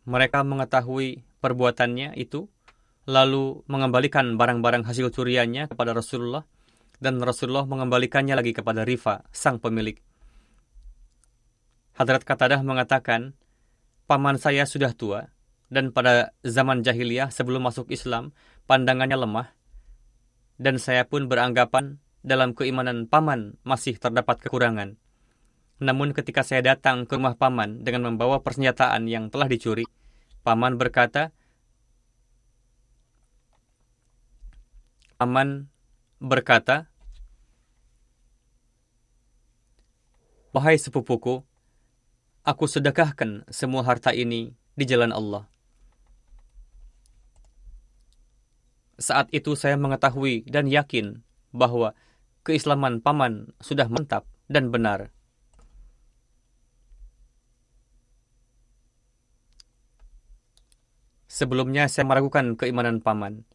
Mereka 0.07 0.45
mengetahui 0.47 1.27
perbuatannya 1.43 2.15
itu, 2.15 2.47
lalu 3.03 3.65
mengembalikan 3.67 4.39
barang-barang 4.39 4.87
hasil 4.87 5.11
curiannya 5.11 5.67
kepada 5.67 5.91
Rasulullah, 5.91 6.47
dan 6.97 7.21
Rasulullah 7.21 7.69
mengembalikannya 7.69 8.33
lagi 8.33 8.53
kepada 8.53 8.81
Rifa, 8.81 9.25
sang 9.29 9.61
pemilik. 9.61 9.97
Hadrat 11.97 12.25
Katadah 12.25 12.61
mengatakan, 12.61 13.33
Paman 14.07 14.39
saya 14.39 14.63
sudah 14.63 14.95
tua, 14.95 15.33
dan 15.67 15.91
pada 15.91 16.31
zaman 16.47 16.81
jahiliyah 16.81 17.27
sebelum 17.27 17.67
masuk 17.67 17.91
Islam, 17.91 18.31
pandangannya 18.65 19.19
lemah, 19.19 19.47
dan 20.57 20.79
saya 20.79 21.05
pun 21.05 21.27
beranggapan 21.27 22.01
dalam 22.25 22.55
keimanan 22.57 23.05
paman 23.05 23.59
masih 23.61 23.99
terdapat 23.99 24.41
kekurangan. 24.41 24.97
Namun 25.77 26.17
ketika 26.17 26.41
saya 26.41 26.65
datang 26.65 27.05
ke 27.05 27.13
rumah 27.13 27.37
paman 27.37 27.85
dengan 27.85 28.09
membawa 28.09 28.41
persenjataan 28.41 29.05
yang 29.05 29.29
telah 29.29 29.45
dicuri, 29.45 29.85
paman 30.41 30.75
berkata, 30.79 31.35
Paman 35.17 35.65
berkata, 36.17 36.89
Wahai 40.55 40.81
sepupuku, 40.81 41.45
aku 42.41 42.65
sedekahkan 42.65 43.45
semua 43.53 43.85
harta 43.85 44.09
ini 44.09 44.57
di 44.73 44.83
jalan 44.89 45.13
Allah. 45.13 45.45
Saat 48.97 49.29
itu 49.29 49.53
saya 49.53 49.77
mengetahui 49.77 50.49
dan 50.49 50.65
yakin 50.65 51.21
bahwa 51.53 51.93
keislaman 52.41 52.97
paman 53.05 53.53
sudah 53.61 53.85
mantap 53.85 54.25
dan 54.49 54.73
benar. 54.73 55.13
Sebelumnya 61.29 61.85
saya 61.85 62.09
meragukan 62.09 62.57
keimanan 62.57 62.97
paman. 62.97 63.45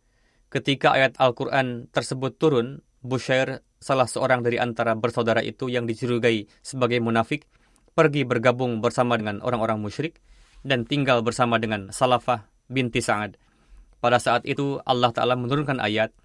Ketika 0.52 0.96
ayat 0.96 1.20
Al-Quran 1.20 1.92
tersebut 1.92 2.40
turun, 2.40 2.80
Bushair, 3.04 3.62
salah 3.78 4.08
seorang 4.08 4.42
dari 4.42 4.58
antara 4.58 4.96
bersaudara 4.96 5.44
itu 5.44 5.68
yang 5.68 5.84
dicurigai 5.86 6.48
sebagai 6.64 7.04
munafik, 7.04 7.46
pergi 7.94 8.24
bergabung 8.24 8.80
bersama 8.80 9.20
dengan 9.20 9.44
orang-orang 9.44 9.82
musyrik 9.82 10.24
dan 10.64 10.88
tinggal 10.88 11.20
bersama 11.22 11.60
dengan 11.60 11.92
Salafah 11.92 12.48
binti 12.72 13.04
Sa'ad. 13.04 13.36
Pada 14.00 14.22
saat 14.22 14.46
itu 14.46 14.80
Allah 14.86 15.12
Ta'ala 15.12 15.36
menurunkan 15.36 15.82
ayat, 15.82 16.16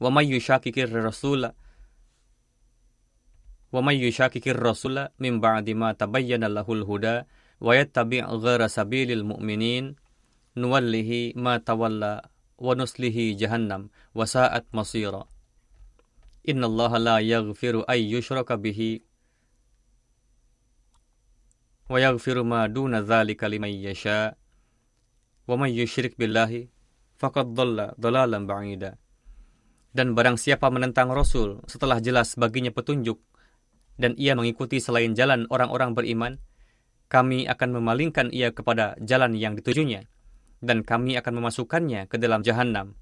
ومن 0.00 0.26
يشاكك 0.26 0.78
الرسول 0.78 1.50
ومن 3.72 3.94
يشاكك 3.94 4.46
الرسول 4.48 5.08
من 5.18 5.40
بعد 5.40 5.70
ما 5.70 5.92
تبين 5.92 6.44
له 6.44 6.66
الهدى 6.66 7.16
ويتبع 7.60 8.24
غير 8.26 8.60
سبيل 8.66 9.08
المؤمنين 9.12 9.84
نوله 10.56 11.10
ما 11.36 11.56
تولى 11.58 12.22
ونسله 12.58 13.16
جهنم 13.40 13.82
وساءت 14.14 14.64
مصيرا 14.74 15.22
إن 16.48 16.64
الله 16.64 16.92
لا 16.98 17.18
يغفر 17.18 17.84
أن 17.90 17.98
يشرك 17.98 18.52
به 18.52 19.00
ويغفر 21.90 22.36
ما 22.42 22.66
دون 22.66 22.94
ذلك 22.94 23.44
لمن 23.44 23.68
يشاء 23.68 24.38
ومن 25.48 25.70
يشرك 25.70 26.18
بالله 26.18 26.68
فقد 27.16 27.46
ضل 27.54 27.78
ضلالا 28.00 28.38
بعيدا 28.46 28.92
Dan 29.94 30.18
barang 30.18 30.34
siapa 30.34 30.74
menentang 30.74 31.14
Rasul 31.14 31.62
setelah 31.70 32.02
jelas 32.02 32.34
baginya 32.34 32.74
petunjuk, 32.74 33.22
dan 33.94 34.18
ia 34.18 34.34
mengikuti 34.34 34.82
selain 34.82 35.14
jalan 35.14 35.46
orang-orang 35.54 35.94
beriman, 35.94 36.42
kami 37.06 37.46
akan 37.46 37.78
memalingkan 37.78 38.26
ia 38.34 38.50
kepada 38.50 38.98
jalan 38.98 39.38
yang 39.38 39.54
ditujunya, 39.54 40.10
dan 40.59 40.83
kami 40.83 41.15
akan 41.19 41.43
memasukkannya 41.43 42.07
ke 42.11 42.15
dalam 42.19 42.43
jahanam. 42.43 42.95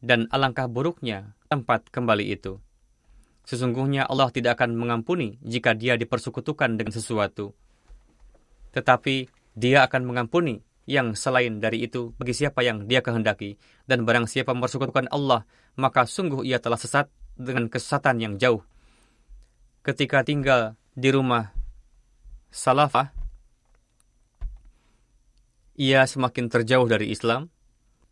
Dan 0.00 0.28
alangkah 0.32 0.64
buruknya 0.64 1.36
tempat 1.52 1.92
kembali 1.92 2.32
itu. 2.32 2.56
Sesungguhnya 3.44 4.08
Allah 4.08 4.32
tidak 4.32 4.60
akan 4.60 4.76
mengampuni 4.76 5.36
jika 5.44 5.76
dia 5.76 5.96
dipersekutukan 6.00 6.76
dengan 6.80 6.92
sesuatu. 6.94 7.52
Tetapi 8.72 9.28
dia 9.58 9.84
akan 9.84 10.06
mengampuni 10.06 10.62
yang 10.88 11.12
selain 11.14 11.60
dari 11.60 11.84
itu 11.84 12.16
bagi 12.16 12.32
siapa 12.32 12.64
yang 12.64 12.86
dia 12.88 13.04
kehendaki. 13.04 13.60
Dan 13.84 14.06
barang 14.06 14.30
siapa 14.30 14.54
mempersekutukan 14.56 15.10
Allah, 15.10 15.44
maka 15.76 16.06
sungguh 16.06 16.46
ia 16.46 16.62
telah 16.62 16.78
sesat 16.80 17.10
dengan 17.36 17.68
kesesatan 17.68 18.22
yang 18.22 18.34
jauh. 18.40 18.62
Ketika 19.80 20.24
tinggal 20.24 20.76
di 20.92 21.08
rumah 21.12 21.52
Salafah, 22.50 23.14
ia 25.80 26.04
semakin 26.04 26.52
terjauh 26.52 26.84
dari 26.84 27.08
Islam. 27.08 27.48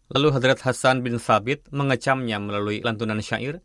Lalu 0.08 0.32
Hadrat 0.32 0.64
Hasan 0.64 1.04
bin 1.04 1.20
Sabit 1.20 1.68
mengecamnya 1.68 2.40
melalui 2.40 2.80
lantunan 2.80 3.20
syair. 3.20 3.60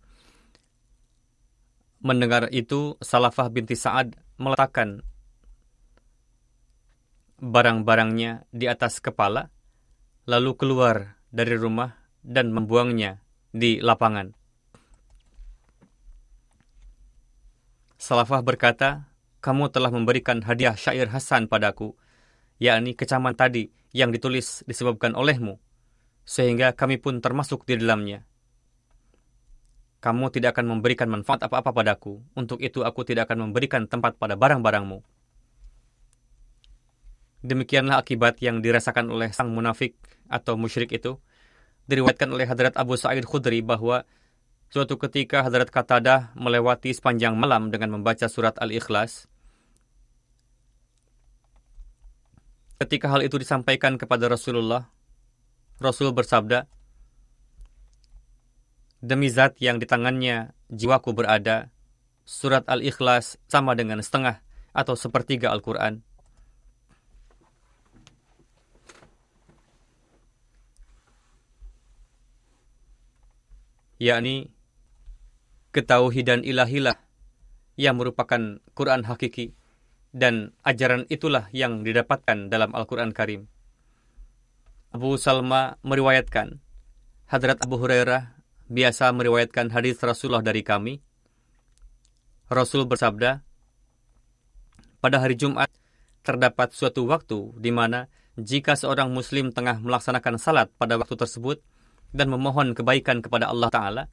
Mendengar 2.03 2.51
itu, 2.51 2.99
Salafah 2.99 3.47
binti 3.47 3.79
Sa'ad 3.79 4.19
meletakkan 4.35 5.07
barang-barangnya 7.39 8.43
di 8.51 8.67
atas 8.67 8.99
kepala, 8.99 9.47
lalu 10.27 10.51
keluar 10.59 11.15
dari 11.31 11.55
rumah 11.55 11.95
dan 12.19 12.51
membuangnya 12.51 13.23
di 13.55 13.79
lapangan. 13.79 14.35
Salafah 17.95 18.43
berkata, 18.43 19.07
kamu 19.39 19.71
telah 19.71 19.95
memberikan 19.95 20.43
hadiah 20.43 20.75
syair 20.75 21.07
Hasan 21.07 21.47
padaku, 21.47 21.95
yakni 22.59 22.99
kecaman 22.99 23.31
tadi 23.31 23.71
yang 23.93 24.09
ditulis 24.09 24.65
disebabkan 24.65 25.13
olehmu, 25.13 25.61
sehingga 26.25 26.73
kami 26.73 26.97
pun 26.97 27.21
termasuk 27.21 27.63
di 27.63 27.77
dalamnya. 27.77 28.25
Kamu 30.03 30.33
tidak 30.35 30.59
akan 30.59 30.75
memberikan 30.75 31.07
manfaat 31.07 31.45
apa-apa 31.47 31.71
padaku, 31.71 32.19
untuk 32.35 32.59
itu 32.59 32.83
aku 32.83 33.07
tidak 33.07 33.31
akan 33.31 33.47
memberikan 33.47 33.87
tempat 33.87 34.19
pada 34.19 34.35
barang-barangmu. 34.35 34.99
Demikianlah 37.43 38.03
akibat 38.03 38.39
yang 38.43 38.59
dirasakan 38.59 39.07
oleh 39.11 39.31
sang 39.31 39.51
munafik 39.51 39.95
atau 40.27 40.59
musyrik 40.59 40.91
itu. 40.91 41.19
Diriwayatkan 41.87 42.31
oleh 42.31 42.47
Hadrat 42.47 42.75
Abu 42.79 42.95
Sa'id 42.95 43.27
Khudri 43.27 43.59
bahwa 43.59 44.07
suatu 44.71 44.95
ketika 44.95 45.43
Hadrat 45.43 45.67
Qatadah 45.67 46.31
melewati 46.39 46.95
sepanjang 46.95 47.35
malam 47.35 47.67
dengan 47.67 47.99
membaca 47.99 48.31
surat 48.31 48.55
Al-Ikhlas, 48.59 49.27
Ketika 52.83 53.07
hal 53.07 53.23
itu 53.23 53.39
disampaikan 53.39 53.95
kepada 53.95 54.27
Rasulullah, 54.27 54.91
Rasul 55.79 56.11
bersabda, 56.11 56.67
Demi 58.99 59.31
zat 59.31 59.55
yang 59.63 59.79
di 59.79 59.87
tangannya 59.87 60.51
jiwaku 60.67 61.15
berada, 61.15 61.71
surat 62.27 62.67
Al-Ikhlas 62.67 63.39
sama 63.47 63.71
dengan 63.79 64.03
setengah 64.03 64.43
atau 64.75 64.99
sepertiga 64.99 65.55
Al-Quran. 65.55 66.03
yakni 74.03 74.51
ketauhidan 75.71 76.43
ilahilah 76.43 76.99
yang 77.79 77.95
merupakan 77.95 78.59
Quran 78.75 79.07
hakiki 79.07 79.55
dan 80.13 80.53
ajaran 80.61 81.09
itulah 81.09 81.49
yang 81.49 81.81
didapatkan 81.81 82.47
dalam 82.47 82.71
Al-Quran 82.77 83.11
Karim. 83.11 83.49
Abu 84.93 85.17
Salma 85.17 85.81
meriwayatkan, 85.81 86.61
Hadrat 87.25 87.57
Abu 87.65 87.81
Hurairah 87.81 88.37
biasa 88.69 89.09
meriwayatkan 89.09 89.73
hadis 89.73 89.97
Rasulullah 90.05 90.45
dari 90.45 90.61
kami. 90.61 91.01
Rasul 92.53 92.85
bersabda, 92.85 93.41
pada 95.01 95.17
hari 95.17 95.33
Jumat 95.33 95.73
terdapat 96.21 96.77
suatu 96.77 97.09
waktu 97.09 97.57
di 97.57 97.73
mana 97.73 98.05
jika 98.37 98.77
seorang 98.77 99.09
muslim 99.09 99.49
tengah 99.49 99.81
melaksanakan 99.81 100.37
salat 100.37 100.69
pada 100.77 101.01
waktu 101.01 101.17
tersebut 101.17 101.65
dan 102.13 102.29
memohon 102.29 102.77
kebaikan 102.77 103.25
kepada 103.25 103.49
Allah 103.49 103.73
Ta'ala, 103.73 104.03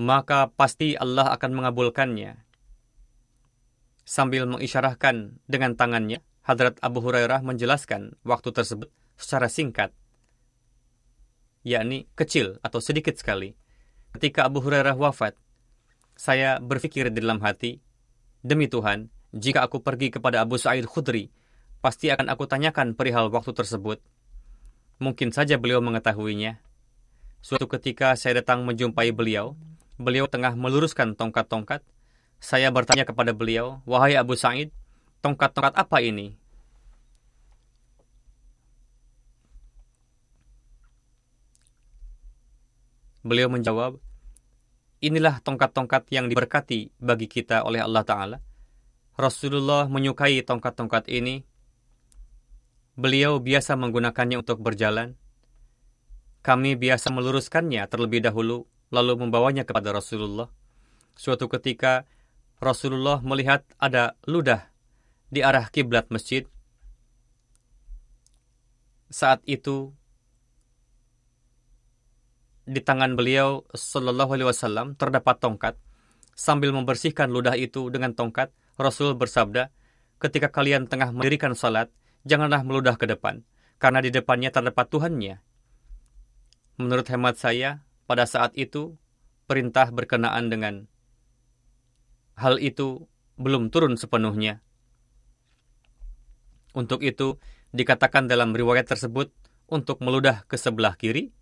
maka 0.00 0.48
pasti 0.48 0.96
Allah 0.96 1.28
akan 1.36 1.52
mengabulkannya 1.52 2.45
Sambil 4.06 4.46
mengisyarahkan 4.46 5.42
dengan 5.50 5.74
tangannya, 5.74 6.22
Hadrat 6.46 6.78
Abu 6.78 7.02
Hurairah 7.02 7.42
menjelaskan 7.42 8.14
waktu 8.22 8.54
tersebut 8.54 8.86
secara 9.18 9.50
singkat, 9.50 9.90
yakni 11.66 12.06
kecil 12.14 12.62
atau 12.62 12.78
sedikit 12.78 13.18
sekali. 13.18 13.58
Ketika 14.14 14.46
Abu 14.46 14.62
Hurairah 14.62 14.94
wafat, 14.94 15.34
saya 16.14 16.62
berpikir 16.62 17.10
di 17.10 17.18
dalam 17.18 17.42
hati, 17.42 17.82
demi 18.46 18.70
Tuhan, 18.70 19.10
jika 19.34 19.66
aku 19.66 19.82
pergi 19.82 20.14
kepada 20.14 20.46
Abu 20.46 20.54
Sa'id 20.54 20.86
Khudri, 20.86 21.34
pasti 21.82 22.06
akan 22.06 22.30
aku 22.30 22.46
tanyakan 22.46 22.94
perihal 22.94 23.26
waktu 23.34 23.50
tersebut. 23.50 23.98
Mungkin 25.02 25.34
saja 25.34 25.58
beliau 25.58 25.82
mengetahuinya. 25.82 26.62
Suatu 27.42 27.66
ketika 27.66 28.14
saya 28.14 28.38
datang 28.38 28.62
menjumpai 28.62 29.10
beliau, 29.10 29.58
beliau 29.98 30.30
tengah 30.30 30.54
meluruskan 30.54 31.18
tongkat-tongkat, 31.18 31.82
saya 32.42 32.68
bertanya 32.70 33.04
kepada 33.08 33.32
beliau, 33.36 33.80
Wahai 33.88 34.14
Abu 34.14 34.36
Sa'id, 34.38 34.72
tongkat-tongkat 35.20 35.74
apa 35.74 35.98
ini? 36.00 36.36
Beliau 43.26 43.50
menjawab, 43.50 43.98
Inilah 45.04 45.44
tongkat-tongkat 45.44 46.08
yang 46.08 46.26
diberkati 46.32 46.88
bagi 46.96 47.28
kita 47.28 47.68
oleh 47.68 47.84
Allah 47.84 48.00
Ta'ala. 48.00 48.38
Rasulullah 49.20 49.84
menyukai 49.92 50.40
tongkat-tongkat 50.40 51.12
ini. 51.12 51.44
Beliau 52.96 53.36
biasa 53.36 53.76
menggunakannya 53.76 54.40
untuk 54.40 54.64
berjalan. 54.64 55.20
Kami 56.40 56.80
biasa 56.80 57.12
meluruskannya 57.12 57.84
terlebih 57.92 58.24
dahulu, 58.24 58.64
lalu 58.88 59.20
membawanya 59.20 59.68
kepada 59.68 59.92
Rasulullah. 59.92 60.48
Suatu 61.12 61.44
ketika, 61.52 62.08
Rasulullah 62.56 63.20
melihat 63.20 63.68
ada 63.76 64.16
ludah 64.24 64.72
di 65.28 65.44
arah 65.44 65.68
kiblat 65.68 66.08
masjid. 66.08 66.48
Saat 69.12 69.44
itu 69.44 69.92
di 72.66 72.82
tangan 72.82 73.14
beliau 73.14 73.62
Shallallahu 73.76 74.34
Alaihi 74.34 74.48
Wasallam 74.50 74.98
terdapat 74.98 75.38
tongkat. 75.38 75.74
Sambil 76.36 76.74
membersihkan 76.74 77.32
ludah 77.32 77.56
itu 77.56 77.88
dengan 77.88 78.12
tongkat, 78.12 78.52
Rasul 78.76 79.16
bersabda, 79.16 79.72
ketika 80.20 80.52
kalian 80.52 80.84
tengah 80.84 81.08
mendirikan 81.08 81.56
salat, 81.56 81.88
janganlah 82.28 82.60
meludah 82.60 83.00
ke 83.00 83.08
depan, 83.08 83.40
karena 83.80 84.04
di 84.04 84.12
depannya 84.12 84.52
terdapat 84.52 84.84
Tuhannya. 84.92 85.40
Menurut 86.76 87.08
hemat 87.08 87.40
saya, 87.40 87.88
pada 88.04 88.28
saat 88.28 88.52
itu, 88.52 89.00
perintah 89.48 89.88
berkenaan 89.88 90.52
dengan 90.52 90.92
hal 92.36 92.60
itu 92.60 93.08
belum 93.40 93.72
turun 93.72 93.96
sepenuhnya. 93.96 94.60
Untuk 96.76 97.00
itu, 97.00 97.40
dikatakan 97.72 98.28
dalam 98.28 98.52
riwayat 98.52 98.84
tersebut 98.88 99.32
untuk 99.66 100.04
meludah 100.04 100.44
ke 100.46 100.60
sebelah 100.60 100.94
kiri 100.94 101.32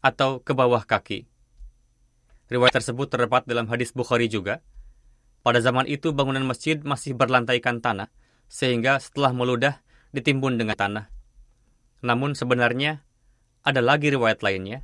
atau 0.00 0.40
ke 0.40 0.56
bawah 0.56 0.82
kaki. 0.82 1.28
Riwayat 2.48 2.80
tersebut 2.80 3.12
terdapat 3.12 3.44
dalam 3.44 3.68
hadis 3.68 3.92
Bukhari 3.92 4.32
juga. 4.32 4.64
Pada 5.44 5.60
zaman 5.60 5.84
itu 5.84 6.16
bangunan 6.16 6.42
masjid 6.48 6.80
masih 6.80 7.12
berlantaikan 7.12 7.84
tanah, 7.84 8.08
sehingga 8.48 8.96
setelah 8.98 9.36
meludah 9.36 9.84
ditimbun 10.16 10.56
dengan 10.56 10.74
tanah. 10.74 11.06
Namun 12.00 12.32
sebenarnya 12.32 13.04
ada 13.62 13.84
lagi 13.84 14.08
riwayat 14.08 14.40
lainnya. 14.40 14.82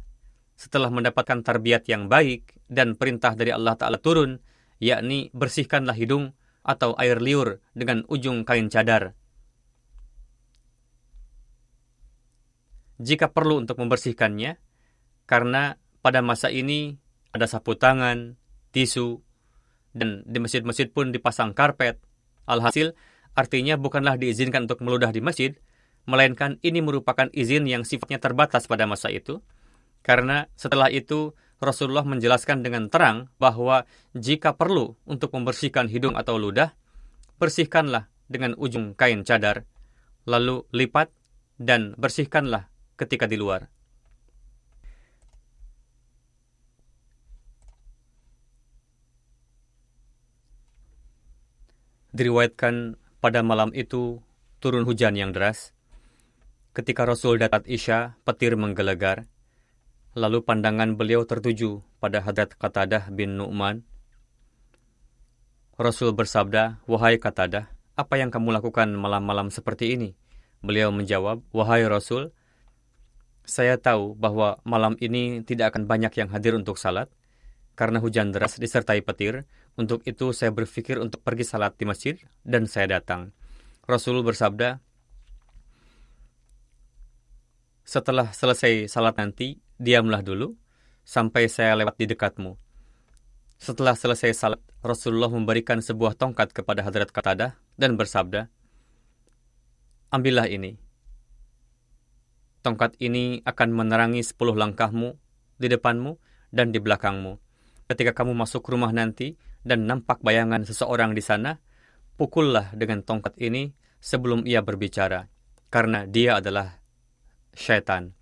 Setelah 0.54 0.92
mendapatkan 0.92 1.42
tarbiat 1.42 1.88
yang 1.90 2.06
baik 2.06 2.54
dan 2.70 2.94
perintah 2.94 3.34
dari 3.34 3.50
Allah 3.50 3.74
Ta'ala 3.74 3.98
turun, 3.98 4.38
yakni 4.78 5.30
bersihkanlah 5.34 5.94
hidung 5.94 6.32
atau 6.64 6.96
air 6.96 7.20
liur 7.20 7.60
dengan 7.76 8.02
ujung 8.08 8.42
kain 8.48 8.72
cadar. 8.72 9.12
Jika 13.02 13.34
perlu 13.34 13.60
untuk 13.60 13.76
membersihkannya, 13.82 14.56
karena 15.26 15.76
pada 16.00 16.22
masa 16.22 16.48
ini 16.48 16.96
ada 17.34 17.50
sapu 17.50 17.74
tangan, 17.74 18.38
tisu, 18.70 19.20
dan 19.92 20.22
di 20.24 20.38
masjid-masjid 20.38 20.88
pun 20.88 21.10
dipasang 21.10 21.52
karpet. 21.52 21.98
Alhasil, 22.46 22.94
artinya 23.34 23.74
bukanlah 23.74 24.14
diizinkan 24.14 24.70
untuk 24.70 24.80
meludah 24.84 25.10
di 25.10 25.18
masjid, 25.18 25.58
melainkan 26.06 26.62
ini 26.62 26.84
merupakan 26.84 27.28
izin 27.32 27.66
yang 27.66 27.82
sifatnya 27.82 28.22
terbatas 28.22 28.70
pada 28.70 28.86
masa 28.86 29.10
itu, 29.10 29.42
karena 30.04 30.46
setelah 30.54 30.92
itu 30.92 31.32
Rasulullah 31.62 32.06
menjelaskan 32.06 32.62
dengan 32.66 32.90
terang 32.90 33.30
bahwa 33.38 33.86
jika 34.12 34.54
perlu 34.54 34.98
untuk 35.06 35.32
membersihkan 35.34 35.86
hidung 35.86 36.18
atau 36.18 36.38
ludah, 36.38 36.74
bersihkanlah 37.38 38.10
dengan 38.30 38.56
ujung 38.58 38.96
kain 38.96 39.22
cadar, 39.22 39.68
lalu 40.24 40.64
lipat 40.74 41.10
dan 41.60 41.94
bersihkanlah 41.98 42.70
ketika 42.98 43.30
di 43.30 43.38
luar. 43.38 43.70
Diriwayatkan 52.14 52.94
pada 53.18 53.42
malam 53.42 53.74
itu 53.74 54.22
turun 54.62 54.86
hujan 54.86 55.18
yang 55.18 55.34
deras. 55.34 55.74
Ketika 56.70 57.02
Rasul 57.02 57.42
datang 57.42 57.66
Isya, 57.66 58.14
petir 58.22 58.54
menggelegar. 58.54 59.26
Lalu 60.14 60.46
pandangan 60.46 60.94
beliau 60.94 61.26
tertuju 61.26 61.82
pada 61.98 62.22
Hadrat 62.22 62.54
Qatadah 62.54 63.10
bin 63.10 63.34
Nu'man. 63.34 63.82
Rasul 65.74 66.14
bersabda, 66.14 66.86
Wahai 66.86 67.18
Qatadah, 67.18 67.66
apa 67.98 68.14
yang 68.14 68.30
kamu 68.30 68.54
lakukan 68.54 68.94
malam-malam 68.94 69.50
seperti 69.50 69.98
ini? 69.98 70.14
Beliau 70.62 70.94
menjawab, 70.94 71.42
Wahai 71.50 71.82
Rasul, 71.90 72.30
saya 73.42 73.74
tahu 73.74 74.14
bahwa 74.14 74.62
malam 74.62 74.94
ini 75.02 75.42
tidak 75.42 75.74
akan 75.74 75.90
banyak 75.90 76.14
yang 76.14 76.30
hadir 76.30 76.54
untuk 76.54 76.78
salat, 76.78 77.10
karena 77.74 77.98
hujan 77.98 78.30
deras 78.30 78.54
disertai 78.54 79.02
petir, 79.02 79.50
untuk 79.74 80.06
itu 80.06 80.30
saya 80.30 80.54
berpikir 80.54 81.02
untuk 81.02 81.26
pergi 81.26 81.42
salat 81.42 81.74
di 81.74 81.90
masjid, 81.90 82.14
dan 82.46 82.70
saya 82.70 83.02
datang. 83.02 83.34
Rasul 83.82 84.22
bersabda, 84.22 84.78
setelah 87.82 88.30
selesai 88.30 88.86
salat 88.86 89.18
nanti, 89.18 89.63
diamlah 89.80 90.22
dulu 90.22 90.54
sampai 91.04 91.50
saya 91.50 91.76
lewat 91.76 92.00
di 92.00 92.06
dekatmu. 92.08 92.56
Setelah 93.60 93.94
selesai 93.94 94.34
salat, 94.34 94.60
Rasulullah 94.84 95.30
memberikan 95.30 95.80
sebuah 95.80 96.18
tongkat 96.18 96.52
kepada 96.52 96.84
Hadrat 96.84 97.14
Qatadah 97.14 97.56
dan 97.78 97.96
bersabda, 97.96 98.50
ambillah 100.12 100.50
ini. 100.50 100.76
Tongkat 102.64 102.96
ini 103.00 103.44
akan 103.44 103.68
menerangi 103.72 104.24
sepuluh 104.24 104.56
langkahmu 104.56 105.16
di 105.60 105.68
depanmu 105.68 106.16
dan 106.48 106.72
di 106.72 106.80
belakangmu. 106.80 107.36
Ketika 107.88 108.16
kamu 108.16 108.32
masuk 108.32 108.64
rumah 108.68 108.92
nanti 108.92 109.36
dan 109.60 109.84
nampak 109.84 110.24
bayangan 110.24 110.64
seseorang 110.64 111.12
di 111.12 111.20
sana, 111.20 111.60
pukullah 112.16 112.72
dengan 112.72 113.04
tongkat 113.04 113.36
ini 113.36 113.76
sebelum 114.00 114.48
ia 114.48 114.64
berbicara, 114.64 115.28
karena 115.68 116.08
dia 116.08 116.40
adalah 116.40 116.80
syaitan. 117.52 118.16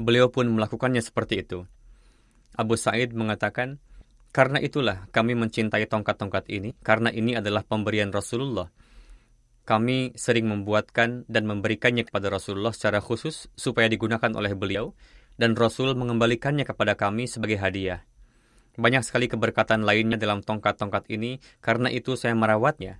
Beliau 0.00 0.32
pun 0.32 0.48
melakukannya 0.48 1.04
seperti 1.04 1.44
itu. 1.44 1.68
Abu 2.56 2.80
Said 2.80 3.12
mengatakan, 3.12 3.76
karena 4.32 4.56
itulah 4.64 5.04
kami 5.12 5.36
mencintai 5.36 5.84
tongkat-tongkat 5.84 6.48
ini, 6.48 6.72
karena 6.80 7.12
ini 7.12 7.36
adalah 7.36 7.60
pemberian 7.60 8.08
Rasulullah 8.08 8.72
kami 9.70 10.16
sering 10.18 10.50
membuatkan 10.50 11.28
dan 11.30 11.46
memberikannya 11.46 12.02
kepada 12.02 12.26
Rasulullah 12.26 12.74
secara 12.74 12.98
khusus 12.98 13.46
supaya 13.54 13.86
digunakan 13.86 14.34
oleh 14.34 14.58
beliau, 14.58 14.98
dan 15.38 15.54
Rasul 15.54 15.94
mengembalikannya 15.94 16.66
kepada 16.66 16.98
kami 16.98 17.30
sebagai 17.30 17.60
hadiah. 17.62 18.02
Banyak 18.74 19.06
sekali 19.06 19.30
keberkatan 19.30 19.86
lainnya 19.86 20.18
dalam 20.18 20.42
tongkat-tongkat 20.42 21.06
ini, 21.12 21.38
karena 21.62 21.86
itu 21.86 22.18
saya 22.18 22.34
merawatnya. 22.34 22.98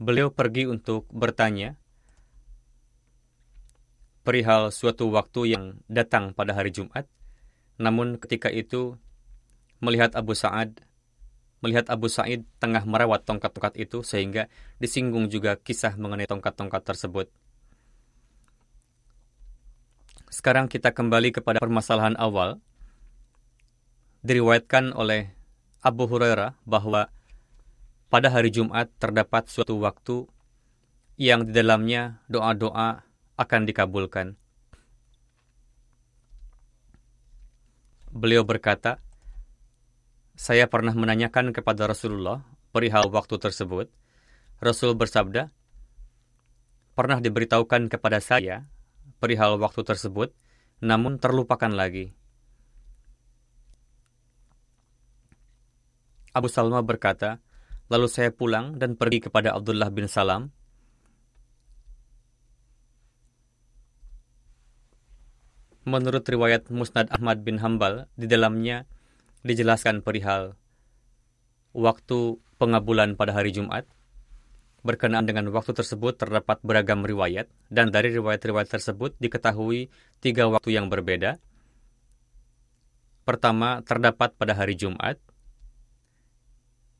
Beliau 0.00 0.32
pergi 0.32 0.64
untuk 0.64 1.04
bertanya 1.12 1.76
perihal 4.22 4.72
suatu 4.74 5.08
waktu 5.12 5.56
yang 5.56 5.64
datang 5.88 6.36
pada 6.36 6.52
hari 6.56 6.70
Jumat, 6.70 7.08
namun 7.80 8.20
ketika 8.20 8.52
itu 8.52 9.00
melihat 9.80 10.12
Abu 10.12 10.36
Sa'ad 10.36 10.84
melihat 11.60 11.92
Abu 11.92 12.08
Sa'id 12.08 12.48
tengah 12.56 12.88
merawat 12.88 13.28
tongkat-tongkat 13.28 13.76
itu 13.76 14.00
sehingga 14.00 14.48
disinggung 14.80 15.28
juga 15.28 15.60
kisah 15.60 15.92
mengenai 15.96 16.24
tongkat-tongkat 16.24 16.82
tersebut. 16.84 17.28
Sekarang 20.32 20.72
kita 20.72 20.90
kembali 20.96 21.36
kepada 21.36 21.60
permasalahan 21.60 22.16
awal. 22.16 22.58
Diriwayatkan 24.20 24.92
oleh 24.92 25.32
Abu 25.80 26.04
Hurairah 26.04 26.56
bahwa 26.68 27.08
pada 28.12 28.28
hari 28.28 28.52
Jumat 28.52 28.92
terdapat 29.00 29.48
suatu 29.48 29.80
waktu 29.80 30.28
yang 31.16 31.48
di 31.48 31.52
dalamnya 31.56 32.20
doa-doa 32.28 33.04
akan 33.40 33.64
dikabulkan. 33.64 34.36
Beliau 38.12 38.44
berkata, 38.44 39.00
saya 40.36 40.68
pernah 40.68 40.92
menanyakan 40.92 41.56
kepada 41.56 41.88
Rasulullah 41.88 42.44
perihal 42.68 43.08
waktu 43.08 43.40
tersebut. 43.40 43.88
Rasul 44.60 44.92
bersabda, 44.92 45.48
pernah 46.92 47.16
diberitahukan 47.16 47.88
kepada 47.88 48.20
saya 48.20 48.68
perihal 49.16 49.56
waktu 49.56 49.88
tersebut, 49.88 50.36
namun 50.84 51.16
terlupakan 51.16 51.72
lagi. 51.72 52.12
Abu 56.36 56.52
Salma 56.52 56.84
berkata, 56.84 57.40
lalu 57.88 58.06
saya 58.06 58.30
pulang 58.30 58.76
dan 58.76 58.94
pergi 59.00 59.24
kepada 59.28 59.56
Abdullah 59.56 59.88
bin 59.88 60.06
Salam. 60.06 60.52
Menurut 65.88 66.28
riwayat 66.28 66.68
Musnad 66.68 67.08
Ahmad 67.08 67.40
bin 67.40 67.56
Hambal, 67.56 68.04
di 68.12 68.28
dalamnya 68.28 68.84
dijelaskan 69.40 70.04
perihal 70.04 70.60
waktu 71.72 72.36
pengabulan 72.60 73.16
pada 73.16 73.32
hari 73.32 73.54
Jumat. 73.54 73.88
Berkenaan 74.80 75.28
dengan 75.28 75.52
waktu 75.52 75.76
tersebut 75.76 76.16
terdapat 76.16 76.60
beragam 76.64 77.04
riwayat, 77.04 77.52
dan 77.68 77.92
dari 77.92 78.12
riwayat-riwayat 78.16 78.68
tersebut 78.68 79.12
diketahui 79.20 79.92
tiga 80.24 80.48
waktu 80.48 80.72
yang 80.72 80.88
berbeda. 80.88 81.36
Pertama, 83.28 83.84
terdapat 83.84 84.32
pada 84.40 84.56
hari 84.56 84.80
Jumat. 84.80 85.20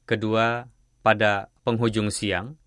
Kedua, 0.04 0.68
pada 1.00 1.48
penghujung 1.64 2.12
siang. 2.12 2.60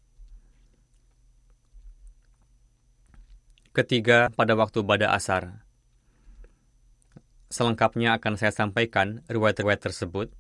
Ketiga, 3.73 4.34
pada 4.34 4.58
waktu 4.58 4.82
bada 4.82 5.13
asar. 5.13 5.62
Selengkapnya 7.54 8.18
akan 8.18 8.34
saya 8.34 8.50
sampaikan 8.50 9.22
riwayat-riwayat 9.30 9.78
tersebut. 9.78 10.34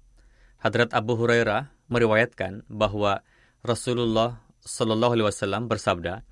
Hadrat 0.57 0.97
Abu 0.97 1.13
Hurairah 1.13 1.69
meriwayatkan 1.85 2.65
bahwa 2.65 3.21
Rasulullah 3.61 4.41
Shallallahu 4.65 5.13
Alaihi 5.13 5.29
Wasallam 5.29 5.69
bersabda, 5.69 6.25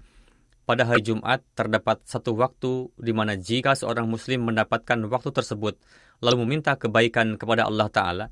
pada 0.66 0.84
hari 0.90 1.06
Jumat 1.06 1.46
terdapat 1.54 2.02
satu 2.10 2.34
waktu 2.34 2.90
di 2.98 3.14
mana 3.14 3.38
jika 3.38 3.78
seorang 3.78 4.10
Muslim 4.10 4.42
mendapatkan 4.50 4.98
waktu 5.06 5.30
tersebut 5.30 5.78
lalu 6.18 6.50
meminta 6.50 6.74
kebaikan 6.74 7.38
kepada 7.38 7.70
Allah 7.70 7.86
Taala, 7.94 8.26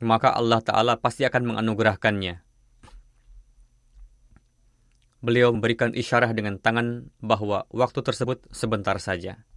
maka 0.00 0.32
Allah 0.32 0.64
Taala 0.64 0.96
pasti 0.96 1.28
akan 1.28 1.52
menganugerahkannya. 1.52 2.40
Beliau 5.20 5.52
memberikan 5.52 5.92
isyarah 5.92 6.32
dengan 6.32 6.56
tangan 6.56 7.12
bahwa 7.20 7.68
waktu 7.68 8.00
tersebut 8.00 8.48
sebentar 8.56 8.96
saja. 8.96 9.49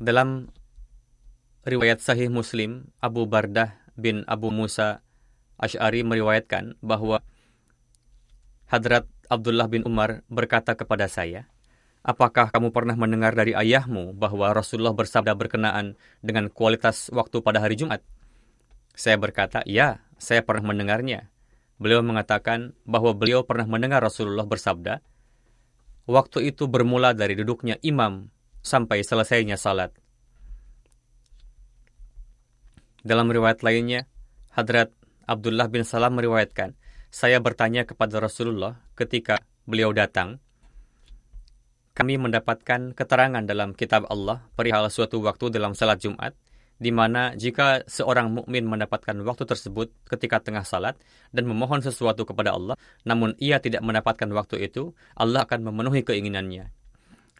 Dalam 0.00 0.48
riwayat 1.68 2.00
sahih 2.00 2.32
Muslim, 2.32 2.88
Abu 3.04 3.28
Bardah 3.28 3.84
bin 4.00 4.24
Abu 4.24 4.48
Musa 4.48 5.04
Ash'ari 5.60 6.00
meriwayatkan 6.00 6.80
bahwa 6.80 7.20
Hadrat 8.64 9.04
Abdullah 9.28 9.68
bin 9.68 9.84
Umar 9.84 10.24
berkata 10.32 10.72
kepada 10.72 11.04
saya, 11.04 11.52
Apakah 12.00 12.48
kamu 12.48 12.72
pernah 12.72 12.96
mendengar 12.96 13.36
dari 13.36 13.52
ayahmu 13.52 14.16
bahwa 14.16 14.56
Rasulullah 14.56 14.96
bersabda 14.96 15.36
berkenaan 15.36 16.00
dengan 16.24 16.48
kualitas 16.48 17.12
waktu 17.12 17.44
pada 17.44 17.60
hari 17.60 17.76
Jumat? 17.76 18.00
Saya 18.96 19.20
berkata, 19.20 19.60
ya, 19.68 20.00
saya 20.16 20.40
pernah 20.40 20.72
mendengarnya. 20.72 21.28
Beliau 21.76 22.00
mengatakan 22.00 22.72
bahwa 22.88 23.12
beliau 23.12 23.44
pernah 23.44 23.68
mendengar 23.68 24.00
Rasulullah 24.00 24.48
bersabda, 24.48 25.04
waktu 26.08 26.56
itu 26.56 26.72
bermula 26.72 27.12
dari 27.12 27.36
duduknya 27.36 27.76
imam 27.84 28.32
sampai 28.60 29.04
selesainya 29.04 29.56
salat. 29.56 29.92
Dalam 33.00 33.32
riwayat 33.32 33.64
lainnya, 33.64 34.04
Hadrat 34.52 34.92
Abdullah 35.24 35.72
bin 35.72 35.88
Salam 35.88 36.20
meriwayatkan, 36.20 36.76
saya 37.08 37.40
bertanya 37.40 37.88
kepada 37.88 38.20
Rasulullah 38.20 38.76
ketika 38.92 39.40
beliau 39.64 39.94
datang, 39.96 40.42
kami 41.96 42.20
mendapatkan 42.20 42.92
keterangan 42.92 43.44
dalam 43.44 43.72
kitab 43.72 44.08
Allah 44.08 44.46
perihal 44.54 44.88
suatu 44.92 45.20
waktu 45.24 45.52
dalam 45.52 45.72
salat 45.72 46.00
Jumat, 46.00 46.36
di 46.80 46.88
mana 46.88 47.36
jika 47.36 47.84
seorang 47.84 48.32
mukmin 48.32 48.64
mendapatkan 48.64 49.12
waktu 49.20 49.44
tersebut 49.44 49.92
ketika 50.08 50.40
tengah 50.40 50.64
salat 50.64 50.96
dan 51.28 51.44
memohon 51.44 51.84
sesuatu 51.84 52.24
kepada 52.24 52.56
Allah, 52.56 52.76
namun 53.04 53.36
ia 53.36 53.60
tidak 53.60 53.84
mendapatkan 53.84 54.28
waktu 54.32 54.64
itu, 54.64 54.96
Allah 55.12 55.44
akan 55.44 55.68
memenuhi 55.68 56.00
keinginannya. 56.00 56.72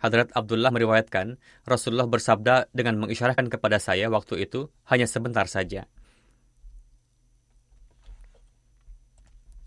Hadrat 0.00 0.32
Abdullah 0.32 0.72
meriwayatkan, 0.72 1.36
Rasulullah 1.68 2.08
bersabda 2.08 2.72
dengan 2.72 2.96
mengisyaratkan 3.04 3.52
kepada 3.52 3.76
saya 3.76 4.08
waktu 4.08 4.48
itu 4.48 4.72
hanya 4.88 5.04
sebentar 5.04 5.44
saja. 5.44 5.84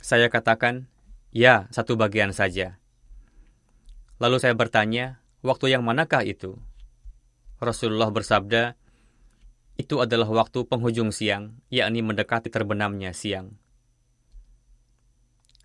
Saya 0.02 0.28
katakan, 0.34 0.90
ya, 1.30 1.70
satu 1.70 1.96
bagian 1.96 2.34
saja. 2.34 2.82
Lalu 4.18 4.42
saya 4.42 4.58
bertanya, 4.58 5.22
waktu 5.46 5.78
yang 5.78 5.86
manakah 5.86 6.26
itu? 6.26 6.58
Rasulullah 7.62 8.10
bersabda, 8.10 8.76
itu 9.78 10.02
adalah 10.02 10.28
waktu 10.28 10.66
penghujung 10.66 11.14
siang, 11.14 11.62
yakni 11.70 12.02
mendekati 12.02 12.50
terbenamnya 12.50 13.14
siang. 13.14 13.56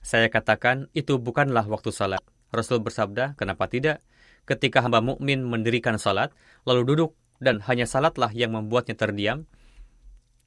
Saya 0.04 0.28
katakan, 0.28 0.92
itu 0.92 1.16
bukanlah 1.16 1.64
waktu 1.68 1.88
salat. 1.92 2.22
Rasul 2.48 2.80
bersabda, 2.80 3.36
kenapa 3.36 3.68
tidak? 3.68 4.00
Ketika 4.48 4.80
hamba 4.80 5.04
mukmin 5.04 5.44
mendirikan 5.44 6.00
salat, 6.00 6.32
lalu 6.64 6.96
duduk 6.96 7.12
dan 7.36 7.60
hanya 7.68 7.84
salatlah 7.84 8.32
yang 8.32 8.56
membuatnya 8.56 8.96
terdiam, 8.96 9.44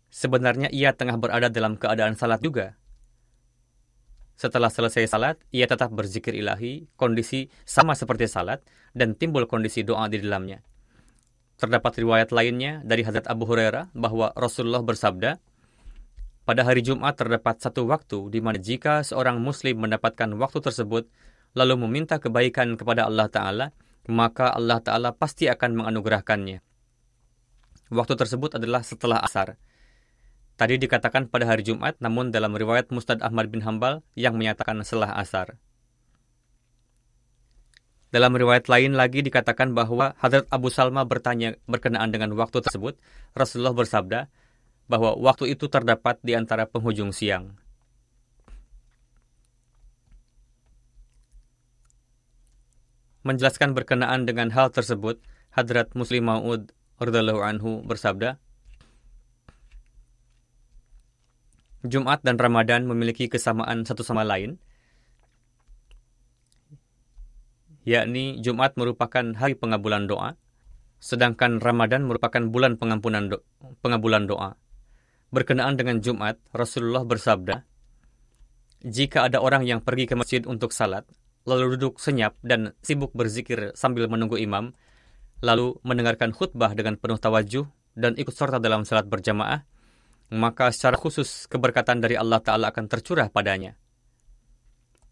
sebenarnya 0.09 0.73
ia 0.73 0.97
tengah 0.97 1.21
berada 1.21 1.53
dalam 1.53 1.77
keadaan 1.77 2.17
salat 2.17 2.41
juga. 2.41 2.73
Setelah 4.41 4.73
selesai 4.73 5.05
salat, 5.05 5.37
ia 5.53 5.69
tetap 5.69 5.93
berzikir 5.93 6.33
ilahi, 6.33 6.89
kondisi 6.97 7.53
sama 7.61 7.93
seperti 7.93 8.25
salat, 8.25 8.65
dan 8.97 9.13
timbul 9.13 9.45
kondisi 9.45 9.85
doa 9.85 10.09
di 10.09 10.17
dalamnya. 10.17 10.65
Terdapat 11.61 12.01
riwayat 12.01 12.33
lainnya 12.33 12.81
dari 12.81 13.05
Hazrat 13.05 13.29
Abu 13.29 13.45
Hurairah 13.45 13.93
bahwa 13.93 14.33
Rasulullah 14.33 14.81
bersabda, 14.81 15.37
pada 16.41 16.65
hari 16.65 16.81
Jumat 16.81 17.21
terdapat 17.21 17.61
satu 17.61 17.85
waktu 17.85 18.33
di 18.33 18.41
mana 18.41 18.57
jika 18.57 19.05
seorang 19.05 19.37
muslim 19.37 19.77
mendapatkan 19.77 20.25
waktu 20.41 20.57
tersebut, 20.57 21.05
lalu 21.53 21.85
meminta 21.85 22.17
kebaikan 22.17 22.81
kepada 22.81 23.05
Allah 23.05 23.29
Ta'ala, 23.29 23.65
maka 24.09 24.53
Allah 24.53 24.81
Ta'ala 24.81 25.13
pasti 25.13 25.45
akan 25.45 25.83
menganugerahkannya. 25.83 26.63
Waktu 27.91 28.13
tersebut 28.15 28.55
adalah 28.55 28.81
setelah 28.81 29.19
asar. 29.19 29.59
Tadi 30.55 30.79
dikatakan 30.79 31.27
pada 31.27 31.49
hari 31.49 31.65
Jumat, 31.65 31.99
namun 31.99 32.31
dalam 32.31 32.53
riwayat 32.55 32.89
Mustad 32.93 33.19
Ahmad 33.19 33.51
bin 33.51 33.65
Hambal 33.65 34.05
yang 34.15 34.37
menyatakan 34.37 34.79
setelah 34.85 35.13
asar. 35.17 35.59
Dalam 38.11 38.35
riwayat 38.35 38.67
lain 38.67 38.91
lagi 38.99 39.23
dikatakan 39.23 39.71
bahwa 39.71 40.11
Hadrat 40.19 40.43
Abu 40.51 40.67
Salma 40.67 41.07
bertanya 41.07 41.55
berkenaan 41.63 42.11
dengan 42.11 42.35
waktu 42.35 42.59
tersebut. 42.59 42.99
Rasulullah 43.31 43.71
bersabda 43.71 44.27
bahwa 44.91 45.15
waktu 45.15 45.55
itu 45.55 45.71
terdapat 45.71 46.19
di 46.19 46.35
antara 46.35 46.67
penghujung 46.67 47.15
siang. 47.15 47.55
Menjelaskan 53.22 53.78
berkenaan 53.78 54.26
dengan 54.26 54.49
hal 54.49 54.74
tersebut, 54.74 55.22
Hadrat 55.53 55.93
Muslim 55.93 56.26
Ma'ud 56.26 56.74
anhu 57.01 57.82
bersabda, 57.86 58.38
Jumat 61.82 62.22
dan 62.22 62.38
Ramadan 62.38 62.86
memiliki 62.86 63.26
kesamaan 63.26 63.89
satu 63.89 64.05
sama 64.05 64.22
lain, 64.22 64.61
yakni 67.82 68.38
Jumat 68.38 68.78
merupakan 68.78 69.26
hari 69.34 69.57
pengabulan 69.57 70.05
doa, 70.05 70.38
sedangkan 71.01 71.57
Ramadan 71.57 72.05
merupakan 72.05 72.41
bulan 72.45 72.78
pengampunan 72.78 73.34
do 73.34 73.41
pengabulan 73.82 74.30
doa. 74.30 74.53
Berkenaan 75.34 75.80
dengan 75.80 76.03
Jumat, 76.03 76.38
Rasulullah 76.53 77.01
bersabda, 77.07 77.65
Jika 78.86 79.26
ada 79.30 79.41
orang 79.41 79.65
yang 79.65 79.82
pergi 79.82 80.05
ke 80.05 80.13
masjid 80.13 80.43
untuk 80.45 80.76
salat, 80.76 81.07
lalu 81.47 81.77
duduk 81.77 81.97
senyap 81.97 82.37
dan 82.45 82.77
sibuk 82.85 83.11
berzikir 83.13 83.73
sambil 83.73 84.05
menunggu 84.05 84.37
imam, 84.37 84.73
lalu 85.41 85.77
mendengarkan 85.81 86.31
khutbah 86.31 86.73
dengan 86.77 86.97
penuh 86.97 87.17
tawajuh 87.17 87.65
dan 87.97 88.13
ikut 88.15 88.31
serta 88.31 88.61
dalam 88.61 88.85
salat 88.85 89.09
berjamaah, 89.09 89.65
maka 90.31 90.71
secara 90.71 90.95
khusus 90.95 91.49
keberkatan 91.49 91.99
dari 91.99 92.15
Allah 92.15 92.39
Ta'ala 92.39 92.71
akan 92.71 92.85
tercurah 92.87 93.27
padanya. 93.27 93.75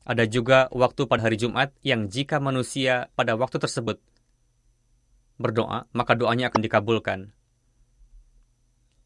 Ada 0.07 0.25
juga 0.25 0.71
waktu 0.73 1.05
pada 1.05 1.27
hari 1.27 1.38
Jumat 1.38 1.75
yang 1.86 2.09
jika 2.09 2.41
manusia 2.41 3.11
pada 3.13 3.36
waktu 3.36 3.61
tersebut 3.61 3.99
berdoa, 5.38 5.86
maka 5.93 6.13
doanya 6.17 6.49
akan 6.49 6.61
dikabulkan. 6.61 7.19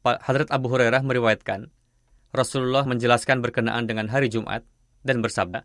Hadrat 0.04 0.52
Abu 0.52 0.68
Hurairah 0.68 1.00
meriwayatkan, 1.04 1.72
Rasulullah 2.36 2.84
menjelaskan 2.84 3.40
berkenaan 3.40 3.88
dengan 3.88 4.12
hari 4.12 4.28
Jumat 4.28 4.68
dan 5.06 5.24
bersabda, 5.24 5.64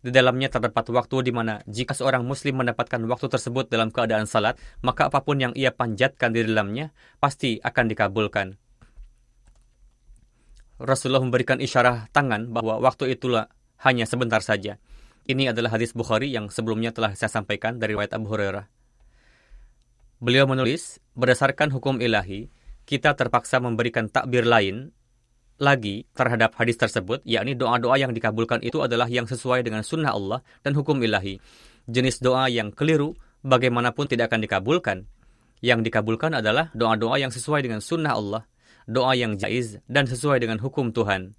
di 0.00 0.08
dalamnya 0.08 0.48
terdapat 0.48 0.88
waktu 0.88 1.28
di 1.28 1.32
mana 1.32 1.60
jika 1.68 1.92
seorang 1.92 2.24
muslim 2.24 2.64
mendapatkan 2.64 3.00
waktu 3.04 3.28
tersebut 3.28 3.68
dalam 3.68 3.92
keadaan 3.92 4.24
salat, 4.24 4.56
maka 4.80 5.12
apa 5.12 5.20
pun 5.20 5.36
yang 5.36 5.52
ia 5.52 5.72
panjatkan 5.76 6.32
di 6.32 6.40
dalamnya 6.44 6.92
pasti 7.20 7.60
akan 7.60 7.84
dikabulkan. 7.92 8.56
Rasulullah 10.80 11.20
memberikan 11.20 11.60
isyarah 11.60 12.08
tangan 12.08 12.48
bahwa 12.48 12.80
waktu 12.80 13.12
itulah 13.12 13.52
hanya 13.84 14.08
sebentar 14.08 14.40
saja. 14.40 14.80
Ini 15.28 15.52
adalah 15.52 15.76
hadis 15.76 15.92
Bukhari 15.92 16.32
yang 16.32 16.48
sebelumnya 16.48 16.96
telah 16.96 17.12
saya 17.12 17.28
sampaikan 17.28 17.76
dari 17.76 17.92
riwayat 17.92 18.16
Abu 18.16 18.32
Hurairah. 18.32 18.64
Beliau 20.24 20.48
menulis, 20.48 21.00
berdasarkan 21.12 21.68
hukum 21.72 22.00
ilahi, 22.00 22.48
kita 22.88 23.12
terpaksa 23.12 23.60
memberikan 23.60 24.08
takbir 24.08 24.48
lain 24.48 24.96
lagi 25.60 26.08
terhadap 26.16 26.56
hadis 26.56 26.80
tersebut, 26.80 27.20
yakni 27.28 27.52
doa-doa 27.52 28.00
yang 28.00 28.16
dikabulkan 28.16 28.64
itu 28.64 28.80
adalah 28.80 29.06
yang 29.06 29.28
sesuai 29.28 29.60
dengan 29.60 29.84
sunnah 29.84 30.16
Allah 30.16 30.40
dan 30.64 30.72
hukum 30.72 30.96
ilahi. 31.04 31.36
Jenis 31.84 32.18
doa 32.24 32.48
yang 32.48 32.72
keliru 32.72 33.12
bagaimanapun 33.44 34.08
tidak 34.08 34.32
akan 34.32 34.40
dikabulkan. 34.40 34.98
Yang 35.60 35.92
dikabulkan 35.92 36.40
adalah 36.40 36.72
doa-doa 36.72 37.20
yang 37.20 37.28
sesuai 37.28 37.60
dengan 37.60 37.84
sunnah 37.84 38.16
Allah 38.16 38.42
doa 38.90 39.14
yang 39.14 39.38
jaiz 39.38 39.78
dan 39.86 40.10
sesuai 40.10 40.42
dengan 40.42 40.58
hukum 40.58 40.90
Tuhan. 40.90 41.38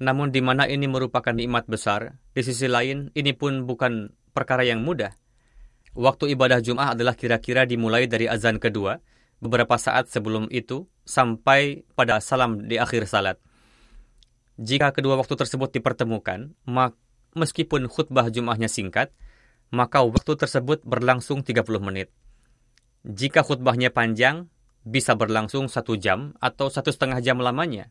Namun 0.00 0.32
di 0.32 0.40
mana 0.40 0.64
ini 0.64 0.88
merupakan 0.88 1.34
nikmat 1.34 1.68
besar, 1.68 2.16
di 2.32 2.40
sisi 2.40 2.70
lain 2.70 3.12
ini 3.12 3.36
pun 3.36 3.68
bukan 3.68 4.14
perkara 4.32 4.64
yang 4.64 4.80
mudah. 4.80 5.12
Waktu 5.92 6.32
ibadah 6.38 6.62
Jum'ah 6.64 6.96
adalah 6.96 7.18
kira-kira 7.18 7.68
dimulai 7.68 8.08
dari 8.08 8.24
azan 8.24 8.56
kedua, 8.56 8.96
beberapa 9.40 9.76
saat 9.80 10.12
sebelum 10.12 10.46
itu, 10.52 10.86
sampai 11.08 11.82
pada 11.96 12.20
salam 12.20 12.64
di 12.68 12.76
akhir 12.76 13.08
salat. 13.08 13.36
Jika 14.60 14.92
kedua 14.92 15.16
waktu 15.16 15.34
tersebut 15.34 15.72
dipertemukan, 15.72 16.52
meskipun 17.32 17.88
khutbah 17.88 18.28
Jum'ahnya 18.28 18.68
singkat, 18.68 19.10
maka 19.72 20.04
waktu 20.04 20.36
tersebut 20.36 20.84
berlangsung 20.84 21.40
30 21.40 21.64
menit. 21.80 22.12
Jika 23.08 23.40
khutbahnya 23.40 23.88
panjang, 23.88 24.52
bisa 24.84 25.16
berlangsung 25.16 25.72
satu 25.72 25.96
jam 25.96 26.36
atau 26.40 26.68
satu 26.68 26.92
setengah 26.92 27.24
jam 27.24 27.40
lamanya. 27.40 27.88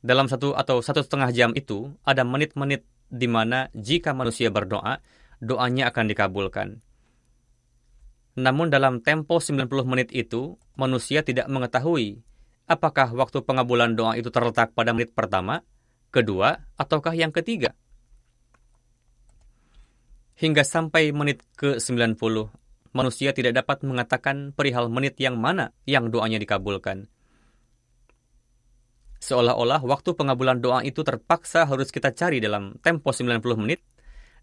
Dalam 0.00 0.30
satu 0.30 0.56
atau 0.56 0.80
satu 0.80 1.04
setengah 1.04 1.28
jam 1.34 1.50
itu, 1.52 1.92
ada 2.06 2.24
menit-menit 2.24 2.86
di 3.12 3.28
mana 3.28 3.68
jika 3.76 4.16
manusia 4.16 4.48
berdoa, 4.48 5.04
doanya 5.42 5.90
akan 5.92 6.04
dikabulkan. 6.08 6.80
Namun 8.38 8.70
dalam 8.70 9.02
tempo 9.02 9.42
90 9.42 9.66
menit 9.82 10.14
itu, 10.14 10.54
manusia 10.78 11.26
tidak 11.26 11.50
mengetahui 11.50 12.22
apakah 12.70 13.10
waktu 13.16 13.42
pengabulan 13.42 13.98
doa 13.98 14.14
itu 14.14 14.30
terletak 14.30 14.76
pada 14.78 14.94
menit 14.94 15.10
pertama, 15.10 15.66
kedua, 16.14 16.62
ataukah 16.78 17.18
yang 17.18 17.34
ketiga. 17.34 17.74
Hingga 20.38 20.62
sampai 20.62 21.10
menit 21.10 21.42
ke-90, 21.58 22.14
manusia 22.94 23.34
tidak 23.34 23.58
dapat 23.58 23.82
mengatakan 23.82 24.54
perihal 24.54 24.86
menit 24.86 25.18
yang 25.18 25.34
mana 25.34 25.74
yang 25.82 26.14
doanya 26.14 26.38
dikabulkan. 26.38 27.10
Seolah-olah 29.18 29.82
waktu 29.82 30.14
pengabulan 30.14 30.62
doa 30.62 30.86
itu 30.86 31.02
terpaksa 31.02 31.66
harus 31.66 31.90
kita 31.90 32.14
cari 32.14 32.38
dalam 32.38 32.78
tempo 32.78 33.10
90 33.10 33.42
menit, 33.58 33.82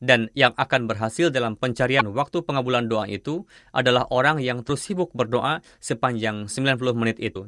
dan 0.04 0.32
yang 0.36 0.52
akan 0.56 0.88
berhasil 0.88 1.32
dalam 1.32 1.56
pencarian 1.60 2.08
waktu 2.12 2.44
pengabulan 2.44 2.88
doa 2.88 3.08
itu 3.08 3.48
adalah 3.72 4.08
orang 4.12 4.44
yang 4.44 4.64
terus 4.66 4.84
sibuk 4.84 5.12
berdoa 5.16 5.64
sepanjang 5.80 6.52
90 6.52 6.82
menit 7.00 7.18
itu. 7.20 7.48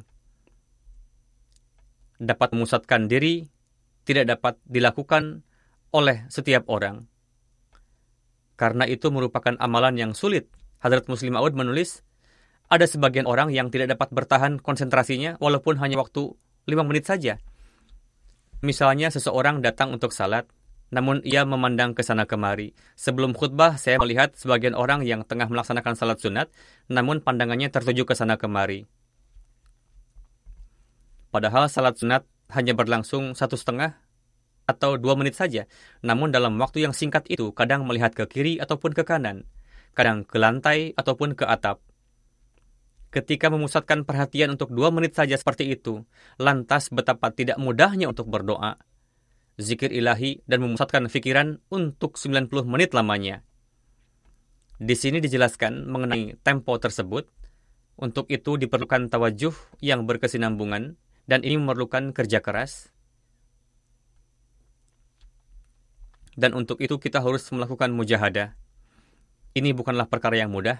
Dapat 2.18 2.54
memusatkan 2.56 3.06
diri 3.06 3.46
tidak 4.08 4.38
dapat 4.38 4.54
dilakukan 4.66 5.44
oleh 5.92 6.26
setiap 6.32 6.66
orang. 6.66 7.06
Karena 8.58 8.88
itu 8.90 9.12
merupakan 9.14 9.54
amalan 9.62 9.94
yang 9.94 10.12
sulit 10.18 10.50
Hadrat 10.78 11.10
Muslim 11.10 11.34
Aud 11.34 11.58
menulis, 11.58 12.06
ada 12.70 12.86
sebagian 12.86 13.26
orang 13.26 13.50
yang 13.50 13.72
tidak 13.74 13.98
dapat 13.98 14.14
bertahan 14.14 14.62
konsentrasinya 14.62 15.34
walaupun 15.42 15.80
hanya 15.82 15.98
waktu 15.98 16.38
5 16.70 16.88
menit 16.88 17.08
saja. 17.08 17.42
Misalnya 18.62 19.10
seseorang 19.10 19.62
datang 19.62 19.94
untuk 19.94 20.14
salat, 20.14 20.46
namun 20.88 21.20
ia 21.24 21.44
memandang 21.44 21.92
ke 21.92 22.00
sana 22.04 22.24
kemari. 22.24 22.72
Sebelum 22.96 23.36
khutbah, 23.36 23.76
saya 23.76 24.00
melihat 24.00 24.32
sebagian 24.34 24.72
orang 24.76 25.04
yang 25.04 25.24
tengah 25.24 25.48
melaksanakan 25.48 25.94
salat 25.96 26.18
sunat, 26.20 26.48
namun 26.88 27.20
pandangannya 27.20 27.68
tertuju 27.68 28.08
ke 28.08 28.14
sana 28.16 28.40
kemari. 28.40 28.88
Padahal 31.28 31.68
salat 31.68 32.00
sunat 32.00 32.24
hanya 32.56 32.72
berlangsung 32.72 33.36
satu 33.36 33.60
setengah 33.60 34.00
atau 34.64 34.96
dua 34.96 35.16
menit 35.16 35.36
saja, 35.36 35.68
namun 36.00 36.32
dalam 36.32 36.56
waktu 36.60 36.84
yang 36.84 36.96
singkat 36.96 37.28
itu 37.28 37.52
kadang 37.52 37.84
melihat 37.84 38.16
ke 38.16 38.24
kiri 38.28 38.56
ataupun 38.60 38.96
ke 38.96 39.04
kanan 39.04 39.48
kadang 39.98 40.22
ke 40.22 40.38
lantai 40.38 40.94
ataupun 40.94 41.34
ke 41.34 41.42
atap. 41.42 41.82
Ketika 43.10 43.50
memusatkan 43.50 44.06
perhatian 44.06 44.54
untuk 44.54 44.70
dua 44.70 44.94
menit 44.94 45.18
saja 45.18 45.34
seperti 45.34 45.74
itu, 45.74 46.06
lantas 46.38 46.86
betapa 46.94 47.34
tidak 47.34 47.58
mudahnya 47.58 48.06
untuk 48.06 48.30
berdoa, 48.30 48.78
zikir 49.58 49.90
ilahi, 49.90 50.40
dan 50.46 50.64
memusatkan 50.64 51.10
pikiran 51.10 51.60
untuk 51.68 52.16
90 52.16 52.48
menit 52.64 52.94
lamanya. 52.96 53.42
Di 54.78 54.94
sini 54.94 55.18
dijelaskan 55.18 55.90
mengenai 55.90 56.38
tempo 56.40 56.78
tersebut. 56.78 57.26
Untuk 57.98 58.30
itu 58.30 58.54
diperlukan 58.54 59.10
tawajuh 59.10 59.52
yang 59.82 60.06
berkesinambungan, 60.06 60.94
dan 61.26 61.42
ini 61.42 61.58
memerlukan 61.58 62.14
kerja 62.14 62.38
keras. 62.38 62.94
Dan 66.38 66.54
untuk 66.54 66.78
itu 66.78 67.02
kita 67.02 67.18
harus 67.18 67.42
melakukan 67.50 67.90
mujahadah 67.90 68.54
ini 69.58 69.74
bukanlah 69.74 70.06
perkara 70.06 70.38
yang 70.38 70.54
mudah. 70.54 70.78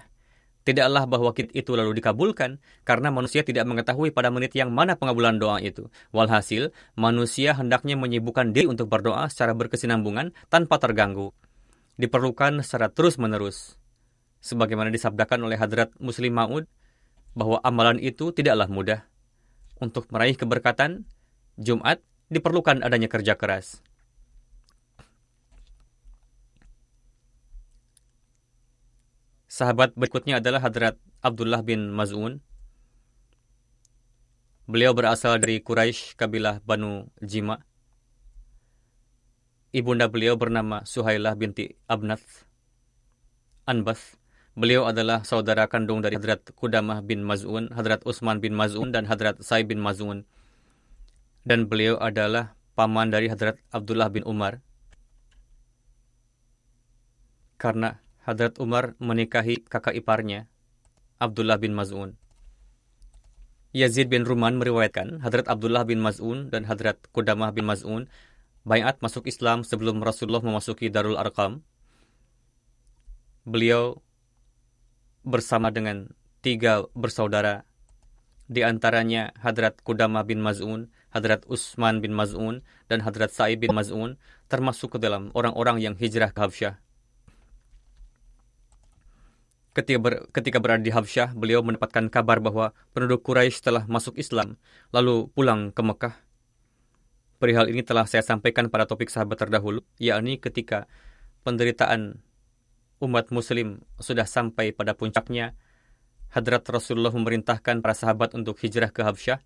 Tidaklah 0.67 1.07
bahwa 1.07 1.31
itu 1.33 1.71
lalu 1.73 1.97
dikabulkan, 1.97 2.59
karena 2.83 3.09
manusia 3.09 3.41
tidak 3.41 3.65
mengetahui 3.65 4.11
pada 4.11 4.29
menit 4.29 4.53
yang 4.53 4.69
mana 4.69 4.99
pengabulan 4.99 5.39
doa 5.39 5.57
itu. 5.63 5.87
Walhasil, 6.11 6.75
manusia 6.99 7.55
hendaknya 7.55 7.95
menyibukkan 7.95 8.51
diri 8.51 8.67
untuk 8.67 8.91
berdoa 8.91 9.31
secara 9.31 9.55
berkesinambungan 9.55 10.35
tanpa 10.51 10.77
terganggu. 10.77 11.31
Diperlukan 11.95 12.61
secara 12.61 12.91
terus-menerus. 12.91 13.79
Sebagaimana 14.39 14.91
disabdakan 14.91 15.47
oleh 15.47 15.59
Hadrat 15.59 15.95
Muslim 15.99 16.35
Ma'ud, 16.35 16.67
bahwa 17.33 17.59
amalan 17.63 17.97
itu 17.99 18.35
tidaklah 18.35 18.67
mudah. 18.67 19.07
Untuk 19.79 20.11
meraih 20.11 20.35
keberkatan, 20.35 21.07
Jumat 21.55 22.03
diperlukan 22.27 22.83
adanya 22.83 23.07
kerja 23.07 23.39
keras. 23.39 23.79
Sahabat 29.59 29.91
berikutnya 29.91 30.39
adalah 30.39 30.63
Hadrat 30.63 30.95
Abdullah 31.19 31.59
bin 31.59 31.91
Maz'un. 31.91 32.39
Beliau 34.71 34.95
berasal 34.95 35.35
dari 35.35 35.59
Quraisy 35.59 36.15
kabilah 36.15 36.63
Banu 36.63 37.11
Jima. 37.19 37.59
Ibunda 39.75 40.07
beliau 40.07 40.39
bernama 40.39 40.87
Suhailah 40.87 41.35
binti 41.35 41.75
Abnath 41.91 42.47
Anbath. 43.67 44.15
Beliau 44.55 44.87
adalah 44.87 45.27
saudara 45.27 45.67
kandung 45.67 45.99
dari 45.99 46.15
Hadrat 46.15 46.55
Kudamah 46.55 47.03
bin 47.03 47.27
Maz'un, 47.27 47.67
Hadrat 47.75 48.07
Utsman 48.07 48.39
bin 48.39 48.55
Maz'un, 48.55 48.95
dan 48.95 49.11
Hadrat 49.11 49.43
Sa'id 49.43 49.67
bin 49.67 49.83
Maz'un. 49.83 50.23
Dan 51.43 51.67
beliau 51.67 51.99
adalah 51.99 52.55
paman 52.79 53.11
dari 53.11 53.27
Hadrat 53.27 53.59
Abdullah 53.75 54.07
bin 54.07 54.23
Umar. 54.23 54.63
Karena 57.59 57.99
Hadrat 58.23 58.59
Umar 58.59 58.99
menikahi 58.99 59.63
kakak 59.63 59.95
iparnya, 59.95 60.45
Abdullah 61.19 61.59
bin 61.59 61.75
Maz'un. 61.75 62.19
Yazid 63.69 64.09
bin 64.09 64.25
Ruman 64.25 64.57
meriwayatkan 64.57 65.21
Hadrat 65.21 65.45
Abdullah 65.45 65.85
bin 65.85 66.01
Maz'un 66.01 66.49
dan 66.49 66.65
Hadrat 66.65 66.97
Kudamah 67.13 67.53
bin 67.53 67.69
Maz'un 67.69 68.09
bayat 68.65 68.97
masuk 68.97 69.29
Islam 69.29 69.61
sebelum 69.61 70.01
Rasulullah 70.01 70.41
memasuki 70.41 70.89
Darul 70.89 71.21
Arqam. 71.21 71.61
Beliau 73.45 74.01
bersama 75.21 75.69
dengan 75.69 76.09
tiga 76.41 76.89
bersaudara 76.97 77.69
di 78.49 78.65
antaranya 78.65 79.37
Hadrat 79.37 79.77
Kudamah 79.85 80.25
bin 80.25 80.41
Maz'un, 80.41 80.89
Hadrat 81.13 81.45
Utsman 81.45 82.01
bin 82.01 82.17
Maz'un, 82.17 82.65
dan 82.89 83.05
Hadrat 83.05 83.29
Sa'id 83.29 83.61
bin 83.61 83.69
Maz'un 83.69 84.17
termasuk 84.49 84.97
ke 84.97 84.99
dalam 84.99 85.29
orang-orang 85.37 85.77
yang 85.77 85.93
hijrah 85.93 86.33
ke 86.33 86.41
Habsyah. 86.41 86.81
Ketika, 89.69 89.99
ber, 90.01 90.13
ketika 90.33 90.57
berada 90.57 90.81
di 90.81 90.89
Habsyah, 90.89 91.37
beliau 91.37 91.61
mendapatkan 91.61 92.09
kabar 92.09 92.41
bahwa 92.41 92.73
penduduk 92.91 93.21
Quraisy 93.21 93.61
telah 93.61 93.85
masuk 93.85 94.17
Islam, 94.17 94.57
lalu 94.89 95.29
pulang 95.37 95.69
ke 95.69 95.81
Mekah. 95.85 96.15
Perihal 97.39 97.71
ini 97.71 97.85
telah 97.85 98.03
saya 98.09 98.25
sampaikan 98.25 98.67
pada 98.67 98.89
topik 98.89 99.07
sahabat 99.07 99.39
terdahulu, 99.39 99.85
yakni 100.01 100.41
ketika 100.41 100.89
penderitaan 101.47 102.19
umat 102.99 103.31
muslim 103.31 103.79
sudah 104.01 104.27
sampai 104.27 104.75
pada 104.75 104.91
puncaknya, 104.91 105.55
Hadrat 106.29 106.67
Rasulullah 106.67 107.15
memerintahkan 107.15 107.79
para 107.79 107.95
sahabat 107.95 108.35
untuk 108.35 108.59
hijrah 108.59 108.91
ke 108.91 109.01
Habsyah, 109.07 109.39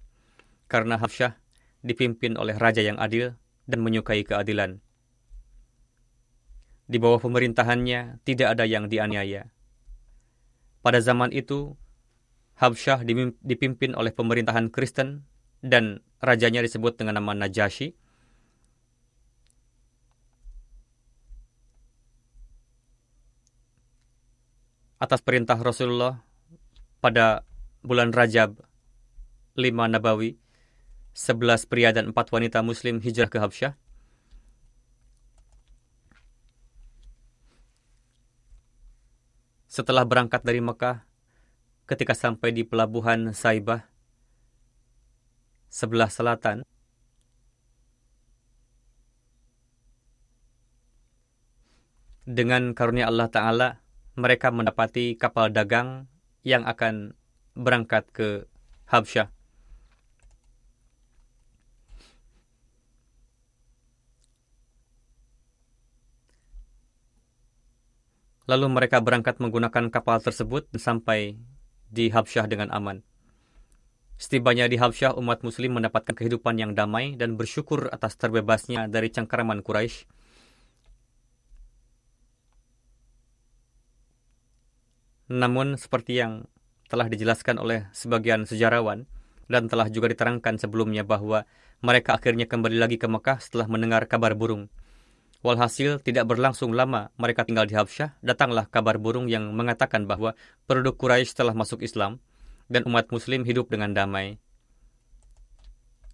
karena 0.65 0.97
Habsyah 0.97 1.37
dipimpin 1.85 2.39
oleh 2.39 2.57
raja 2.57 2.81
yang 2.81 2.97
adil 2.97 3.37
dan 3.69 3.85
menyukai 3.85 4.25
keadilan. 4.25 4.81
Di 6.89 6.97
bawah 6.99 7.21
pemerintahannya 7.21 8.25
tidak 8.27 8.57
ada 8.57 8.65
yang 8.65 8.89
dianiaya. 8.89 9.52
Pada 10.83 10.99
zaman 10.99 11.31
itu, 11.31 11.79
Habsyah 12.59 13.07
dipimpin 13.41 13.95
oleh 13.95 14.11
pemerintahan 14.11 14.67
Kristen 14.67 15.23
dan 15.63 16.03
rajanya 16.19 16.59
disebut 16.59 16.99
dengan 16.99 17.17
nama 17.17 17.31
Najasyi. 17.33 17.95
Atas 24.99 25.19
perintah 25.23 25.55
Rasulullah 25.59 26.19
pada 26.99 27.47
bulan 27.83 28.11
Rajab 28.11 28.59
5 29.59 29.91
Nabawi, 29.91 30.39
11 31.15 31.67
pria 31.67 31.91
dan 31.91 32.11
4 32.11 32.31
wanita 32.31 32.59
muslim 32.63 33.03
hijrah 33.03 33.27
ke 33.27 33.39
Habsyah. 33.39 33.75
Setelah 39.73 40.05
berangkat 40.05 40.45
dari 40.45 40.61
Mekah, 40.61 41.01
ketika 41.89 42.13
sampai 42.13 42.53
di 42.53 42.61
pelabuhan 42.61 43.33
Saibah, 43.33 43.89
sebelah 45.65 46.13
selatan, 46.13 46.61
dengan 52.21 52.77
karunia 52.77 53.09
Allah 53.09 53.33
Ta'ala, 53.33 53.69
mereka 54.13 54.53
mendapati 54.53 55.17
kapal 55.17 55.49
dagang 55.49 56.05
yang 56.45 56.69
akan 56.69 57.17
berangkat 57.57 58.05
ke 58.13 58.45
Habsyah. 58.93 59.33
Lalu 68.43 68.67
mereka 68.67 68.99
berangkat 68.99 69.39
menggunakan 69.39 69.87
kapal 69.87 70.19
tersebut 70.19 70.67
sampai 70.75 71.39
di 71.87 72.11
Habsyah 72.11 72.43
dengan 72.51 72.67
aman. 72.75 72.99
Setibanya 74.19 74.67
di 74.67 74.75
Habsyah, 74.75 75.15
umat 75.15 75.47
muslim 75.47 75.79
mendapatkan 75.79 76.11
kehidupan 76.11 76.59
yang 76.59 76.71
damai 76.75 77.15
dan 77.15 77.39
bersyukur 77.39 77.87
atas 77.91 78.19
terbebasnya 78.19 78.91
dari 78.91 79.07
cengkeraman 79.11 79.63
Quraisy. 79.63 80.07
Namun, 85.31 85.79
seperti 85.79 86.19
yang 86.19 86.45
telah 86.91 87.07
dijelaskan 87.07 87.57
oleh 87.57 87.89
sebagian 87.95 88.45
sejarawan 88.45 89.07
dan 89.47 89.65
telah 89.71 89.87
juga 89.87 90.11
diterangkan 90.11 90.59
sebelumnya 90.59 91.01
bahwa 91.01 91.47
mereka 91.83 92.15
akhirnya 92.15 92.47
kembali 92.47 92.79
lagi 92.79 92.95
ke 92.99 93.07
Mekah 93.09 93.39
setelah 93.43 93.67
mendengar 93.67 94.07
kabar 94.07 94.35
burung 94.37 94.71
Walhasil 95.43 95.99
tidak 95.99 96.31
berlangsung 96.31 96.71
lama 96.71 97.11
mereka 97.19 97.43
tinggal 97.43 97.67
di 97.67 97.75
Habsyah, 97.75 98.15
datanglah 98.23 98.63
kabar 98.71 98.95
burung 98.95 99.27
yang 99.27 99.51
mengatakan 99.51 100.07
bahwa 100.07 100.39
penduduk 100.71 100.95
Quraisy 100.95 101.35
telah 101.35 101.51
masuk 101.51 101.83
Islam 101.83 102.23
dan 102.71 102.87
umat 102.87 103.11
muslim 103.11 103.43
hidup 103.43 103.67
dengan 103.67 103.91
damai. 103.91 104.39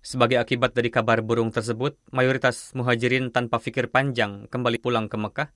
Sebagai 0.01 0.41
akibat 0.41 0.73
dari 0.73 0.89
kabar 0.89 1.21
burung 1.21 1.53
tersebut, 1.53 1.93
mayoritas 2.09 2.73
muhajirin 2.73 3.29
tanpa 3.29 3.61
fikir 3.61 3.93
panjang 3.93 4.49
kembali 4.49 4.81
pulang 4.81 5.05
ke 5.05 5.21
Mekah. 5.21 5.53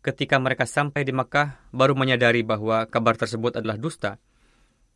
Ketika 0.00 0.40
mereka 0.40 0.64
sampai 0.64 1.04
di 1.04 1.12
Mekah, 1.12 1.60
baru 1.76 1.92
menyadari 1.92 2.40
bahwa 2.40 2.88
kabar 2.88 3.12
tersebut 3.12 3.60
adalah 3.60 3.76
dusta. 3.76 4.16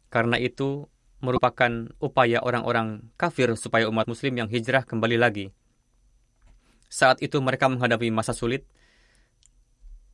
Karena 0.09 0.41
itu 0.41 0.89
merupakan 1.21 1.93
upaya 2.01 2.41
orang-orang 2.41 3.13
kafir 3.21 3.53
supaya 3.61 3.85
umat 3.93 4.09
muslim 4.09 4.41
yang 4.41 4.49
hijrah 4.49 4.89
kembali 4.89 5.21
lagi 5.21 5.53
saat 6.95 7.19
itu 7.19 7.43
mereka 7.43 7.67
menghadapi 7.67 8.15
masa 8.15 8.31
sulit. 8.31 8.63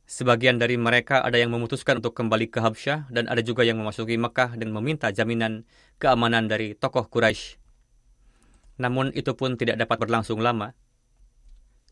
Sebagian 0.09 0.57
dari 0.57 0.81
mereka 0.81 1.21
ada 1.21 1.37
yang 1.37 1.53
memutuskan 1.53 2.01
untuk 2.01 2.17
kembali 2.17 2.49
ke 2.49 2.57
Habsyah 2.57 3.13
dan 3.13 3.29
ada 3.29 3.45
juga 3.45 3.61
yang 3.61 3.77
memasuki 3.77 4.17
Mekah 4.17 4.57
dan 4.57 4.73
meminta 4.73 5.13
jaminan 5.13 5.69
keamanan 6.01 6.49
dari 6.49 6.73
tokoh 6.73 7.05
Quraisy. 7.05 7.61
Namun 8.81 9.13
itu 9.13 9.37
pun 9.37 9.61
tidak 9.61 9.77
dapat 9.77 10.01
berlangsung 10.01 10.41
lama. 10.41 10.73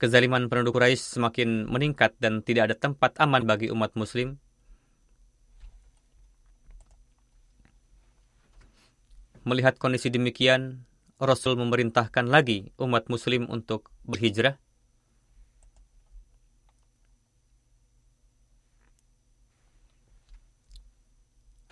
Kezaliman 0.01 0.49
penduduk 0.49 0.81
Quraisy 0.81 1.21
semakin 1.21 1.69
meningkat 1.69 2.17
dan 2.17 2.41
tidak 2.41 2.73
ada 2.73 2.75
tempat 2.75 3.13
aman 3.21 3.45
bagi 3.45 3.69
umat 3.69 3.93
muslim. 3.93 4.41
Melihat 9.45 9.77
kondisi 9.77 10.09
demikian, 10.11 10.83
Rasul 11.21 11.55
memerintahkan 11.61 12.27
lagi 12.27 12.73
umat 12.81 13.07
muslim 13.07 13.47
untuk 13.47 13.93
berhijrah 14.03 14.59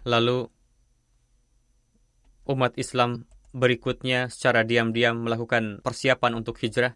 Lalu 0.07 0.47
umat 2.47 2.79
Islam 2.79 3.27
berikutnya 3.51 4.31
secara 4.31 4.63
diam-diam 4.63 5.19
melakukan 5.19 5.83
persiapan 5.83 6.31
untuk 6.39 6.55
hijrah 6.63 6.95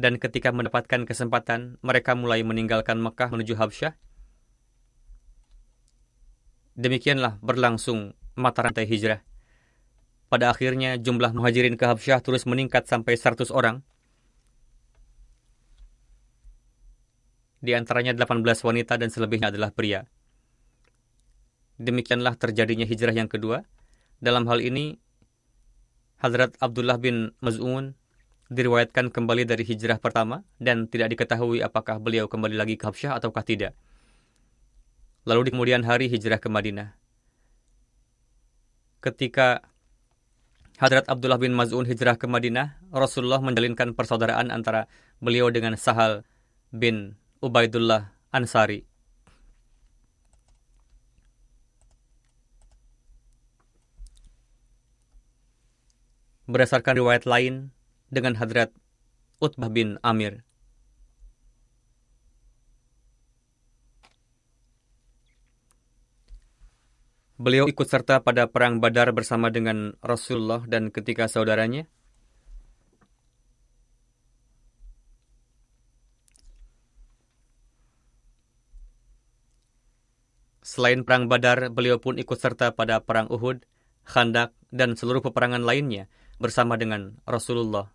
dan 0.00 0.16
ketika 0.16 0.48
mendapatkan 0.48 1.04
kesempatan 1.04 1.76
mereka 1.84 2.16
mulai 2.16 2.40
meninggalkan 2.40 2.96
Mekah 2.96 3.28
menuju 3.28 3.60
Habsyah. 3.60 3.92
Demikianlah 6.80 7.38
berlangsung 7.44 8.16
mata 8.40 8.64
rantai 8.64 8.88
hijrah. 8.88 9.20
Pada 10.32 10.48
akhirnya 10.48 10.96
jumlah 10.96 11.36
muhajirin 11.36 11.76
ke 11.76 11.84
Habsyah 11.84 12.24
terus 12.24 12.48
meningkat 12.48 12.88
sampai 12.88 13.20
100 13.20 13.52
orang. 13.52 13.84
Di 17.60 17.76
antaranya 17.76 18.16
18 18.16 18.42
wanita 18.64 18.96
dan 18.96 19.12
selebihnya 19.12 19.52
adalah 19.52 19.70
pria. 19.70 20.08
Demikianlah 21.80 22.38
terjadinya 22.38 22.86
hijrah 22.86 23.14
yang 23.14 23.26
kedua. 23.26 23.66
Dalam 24.22 24.46
hal 24.46 24.62
ini, 24.62 24.98
Hadrat 26.22 26.54
Abdullah 26.62 26.96
bin 26.96 27.34
Maz'un 27.42 27.98
diriwayatkan 28.52 29.10
kembali 29.10 29.48
dari 29.48 29.66
hijrah 29.66 29.98
pertama 29.98 30.46
dan 30.62 30.86
tidak 30.86 31.16
diketahui 31.16 31.60
apakah 31.60 31.98
beliau 31.98 32.30
kembali 32.30 32.54
lagi 32.54 32.78
ke 32.78 32.84
Habsyah 32.86 33.18
ataukah 33.18 33.42
tidak. 33.42 33.72
Lalu 35.24 35.48
di 35.48 35.50
kemudian 35.56 35.82
hari 35.82 36.06
hijrah 36.12 36.38
ke 36.38 36.48
Madinah. 36.52 36.94
Ketika 39.00 39.64
Hadrat 40.74 41.06
Abdullah 41.06 41.38
bin 41.38 41.54
Maz'un 41.54 41.86
hijrah 41.86 42.18
ke 42.18 42.26
Madinah, 42.26 42.82
Rasulullah 42.90 43.38
menjalinkan 43.38 43.94
persaudaraan 43.94 44.50
antara 44.50 44.90
beliau 45.22 45.48
dengan 45.48 45.78
Sahal 45.78 46.26
bin 46.74 47.14
Ubaidullah 47.38 48.10
Ansari. 48.34 48.93
Berdasarkan 56.44 57.00
riwayat 57.00 57.24
lain 57.24 57.72
dengan 58.12 58.36
Hadrat 58.36 58.68
Utbah 59.40 59.72
bin 59.72 59.96
Amir. 60.04 60.44
Beliau 67.40 67.64
ikut 67.64 67.88
serta 67.88 68.20
pada 68.20 68.44
perang 68.44 68.76
Badar 68.76 69.16
bersama 69.16 69.48
dengan 69.48 69.96
Rasulullah 70.04 70.60
dan 70.68 70.92
ketika 70.92 71.32
saudaranya. 71.32 71.88
Selain 80.60 81.08
perang 81.08 81.24
Badar, 81.32 81.72
beliau 81.72 81.96
pun 81.96 82.20
ikut 82.20 82.36
serta 82.36 82.76
pada 82.76 83.00
perang 83.00 83.32
Uhud, 83.32 83.64
Khandak, 84.04 84.52
dan 84.68 84.92
seluruh 84.92 85.24
peperangan 85.24 85.64
lainnya 85.64 86.12
bersama 86.38 86.74
dengan 86.74 87.18
Rasulullah. 87.26 87.90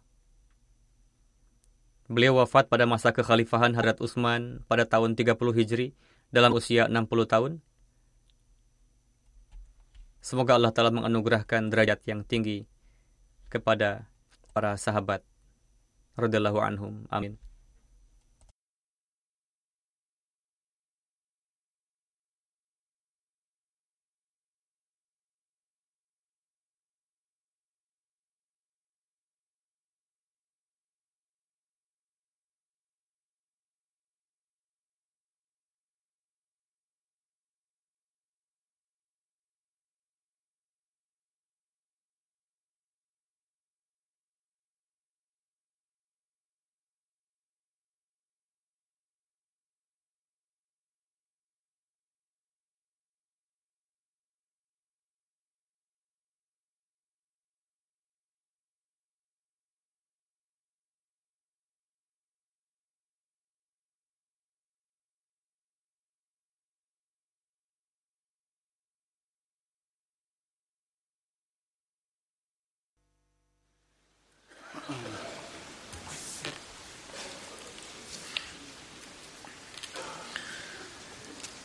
Beliau 2.09 2.41
wafat 2.41 2.71
pada 2.71 2.89
masa 2.89 3.13
kekhalifahan 3.13 3.77
Hadrat 3.77 4.01
Utsman 4.01 4.65
pada 4.65 4.89
tahun 4.89 5.13
30 5.13 5.37
Hijri 5.37 5.93
dalam 6.33 6.53
usia 6.57 6.89
60 6.89 7.05
tahun. 7.29 7.51
Semoga 10.19 10.57
Allah 10.57 10.73
telah 10.73 10.91
menganugerahkan 10.91 11.69
derajat 11.69 12.03
yang 12.09 12.25
tinggi 12.25 12.65
kepada 13.47 14.09
para 14.51 14.75
sahabat 14.75 15.21
radhiyallahu 16.17 16.59
anhum. 16.59 17.05
Amin. 17.13 17.48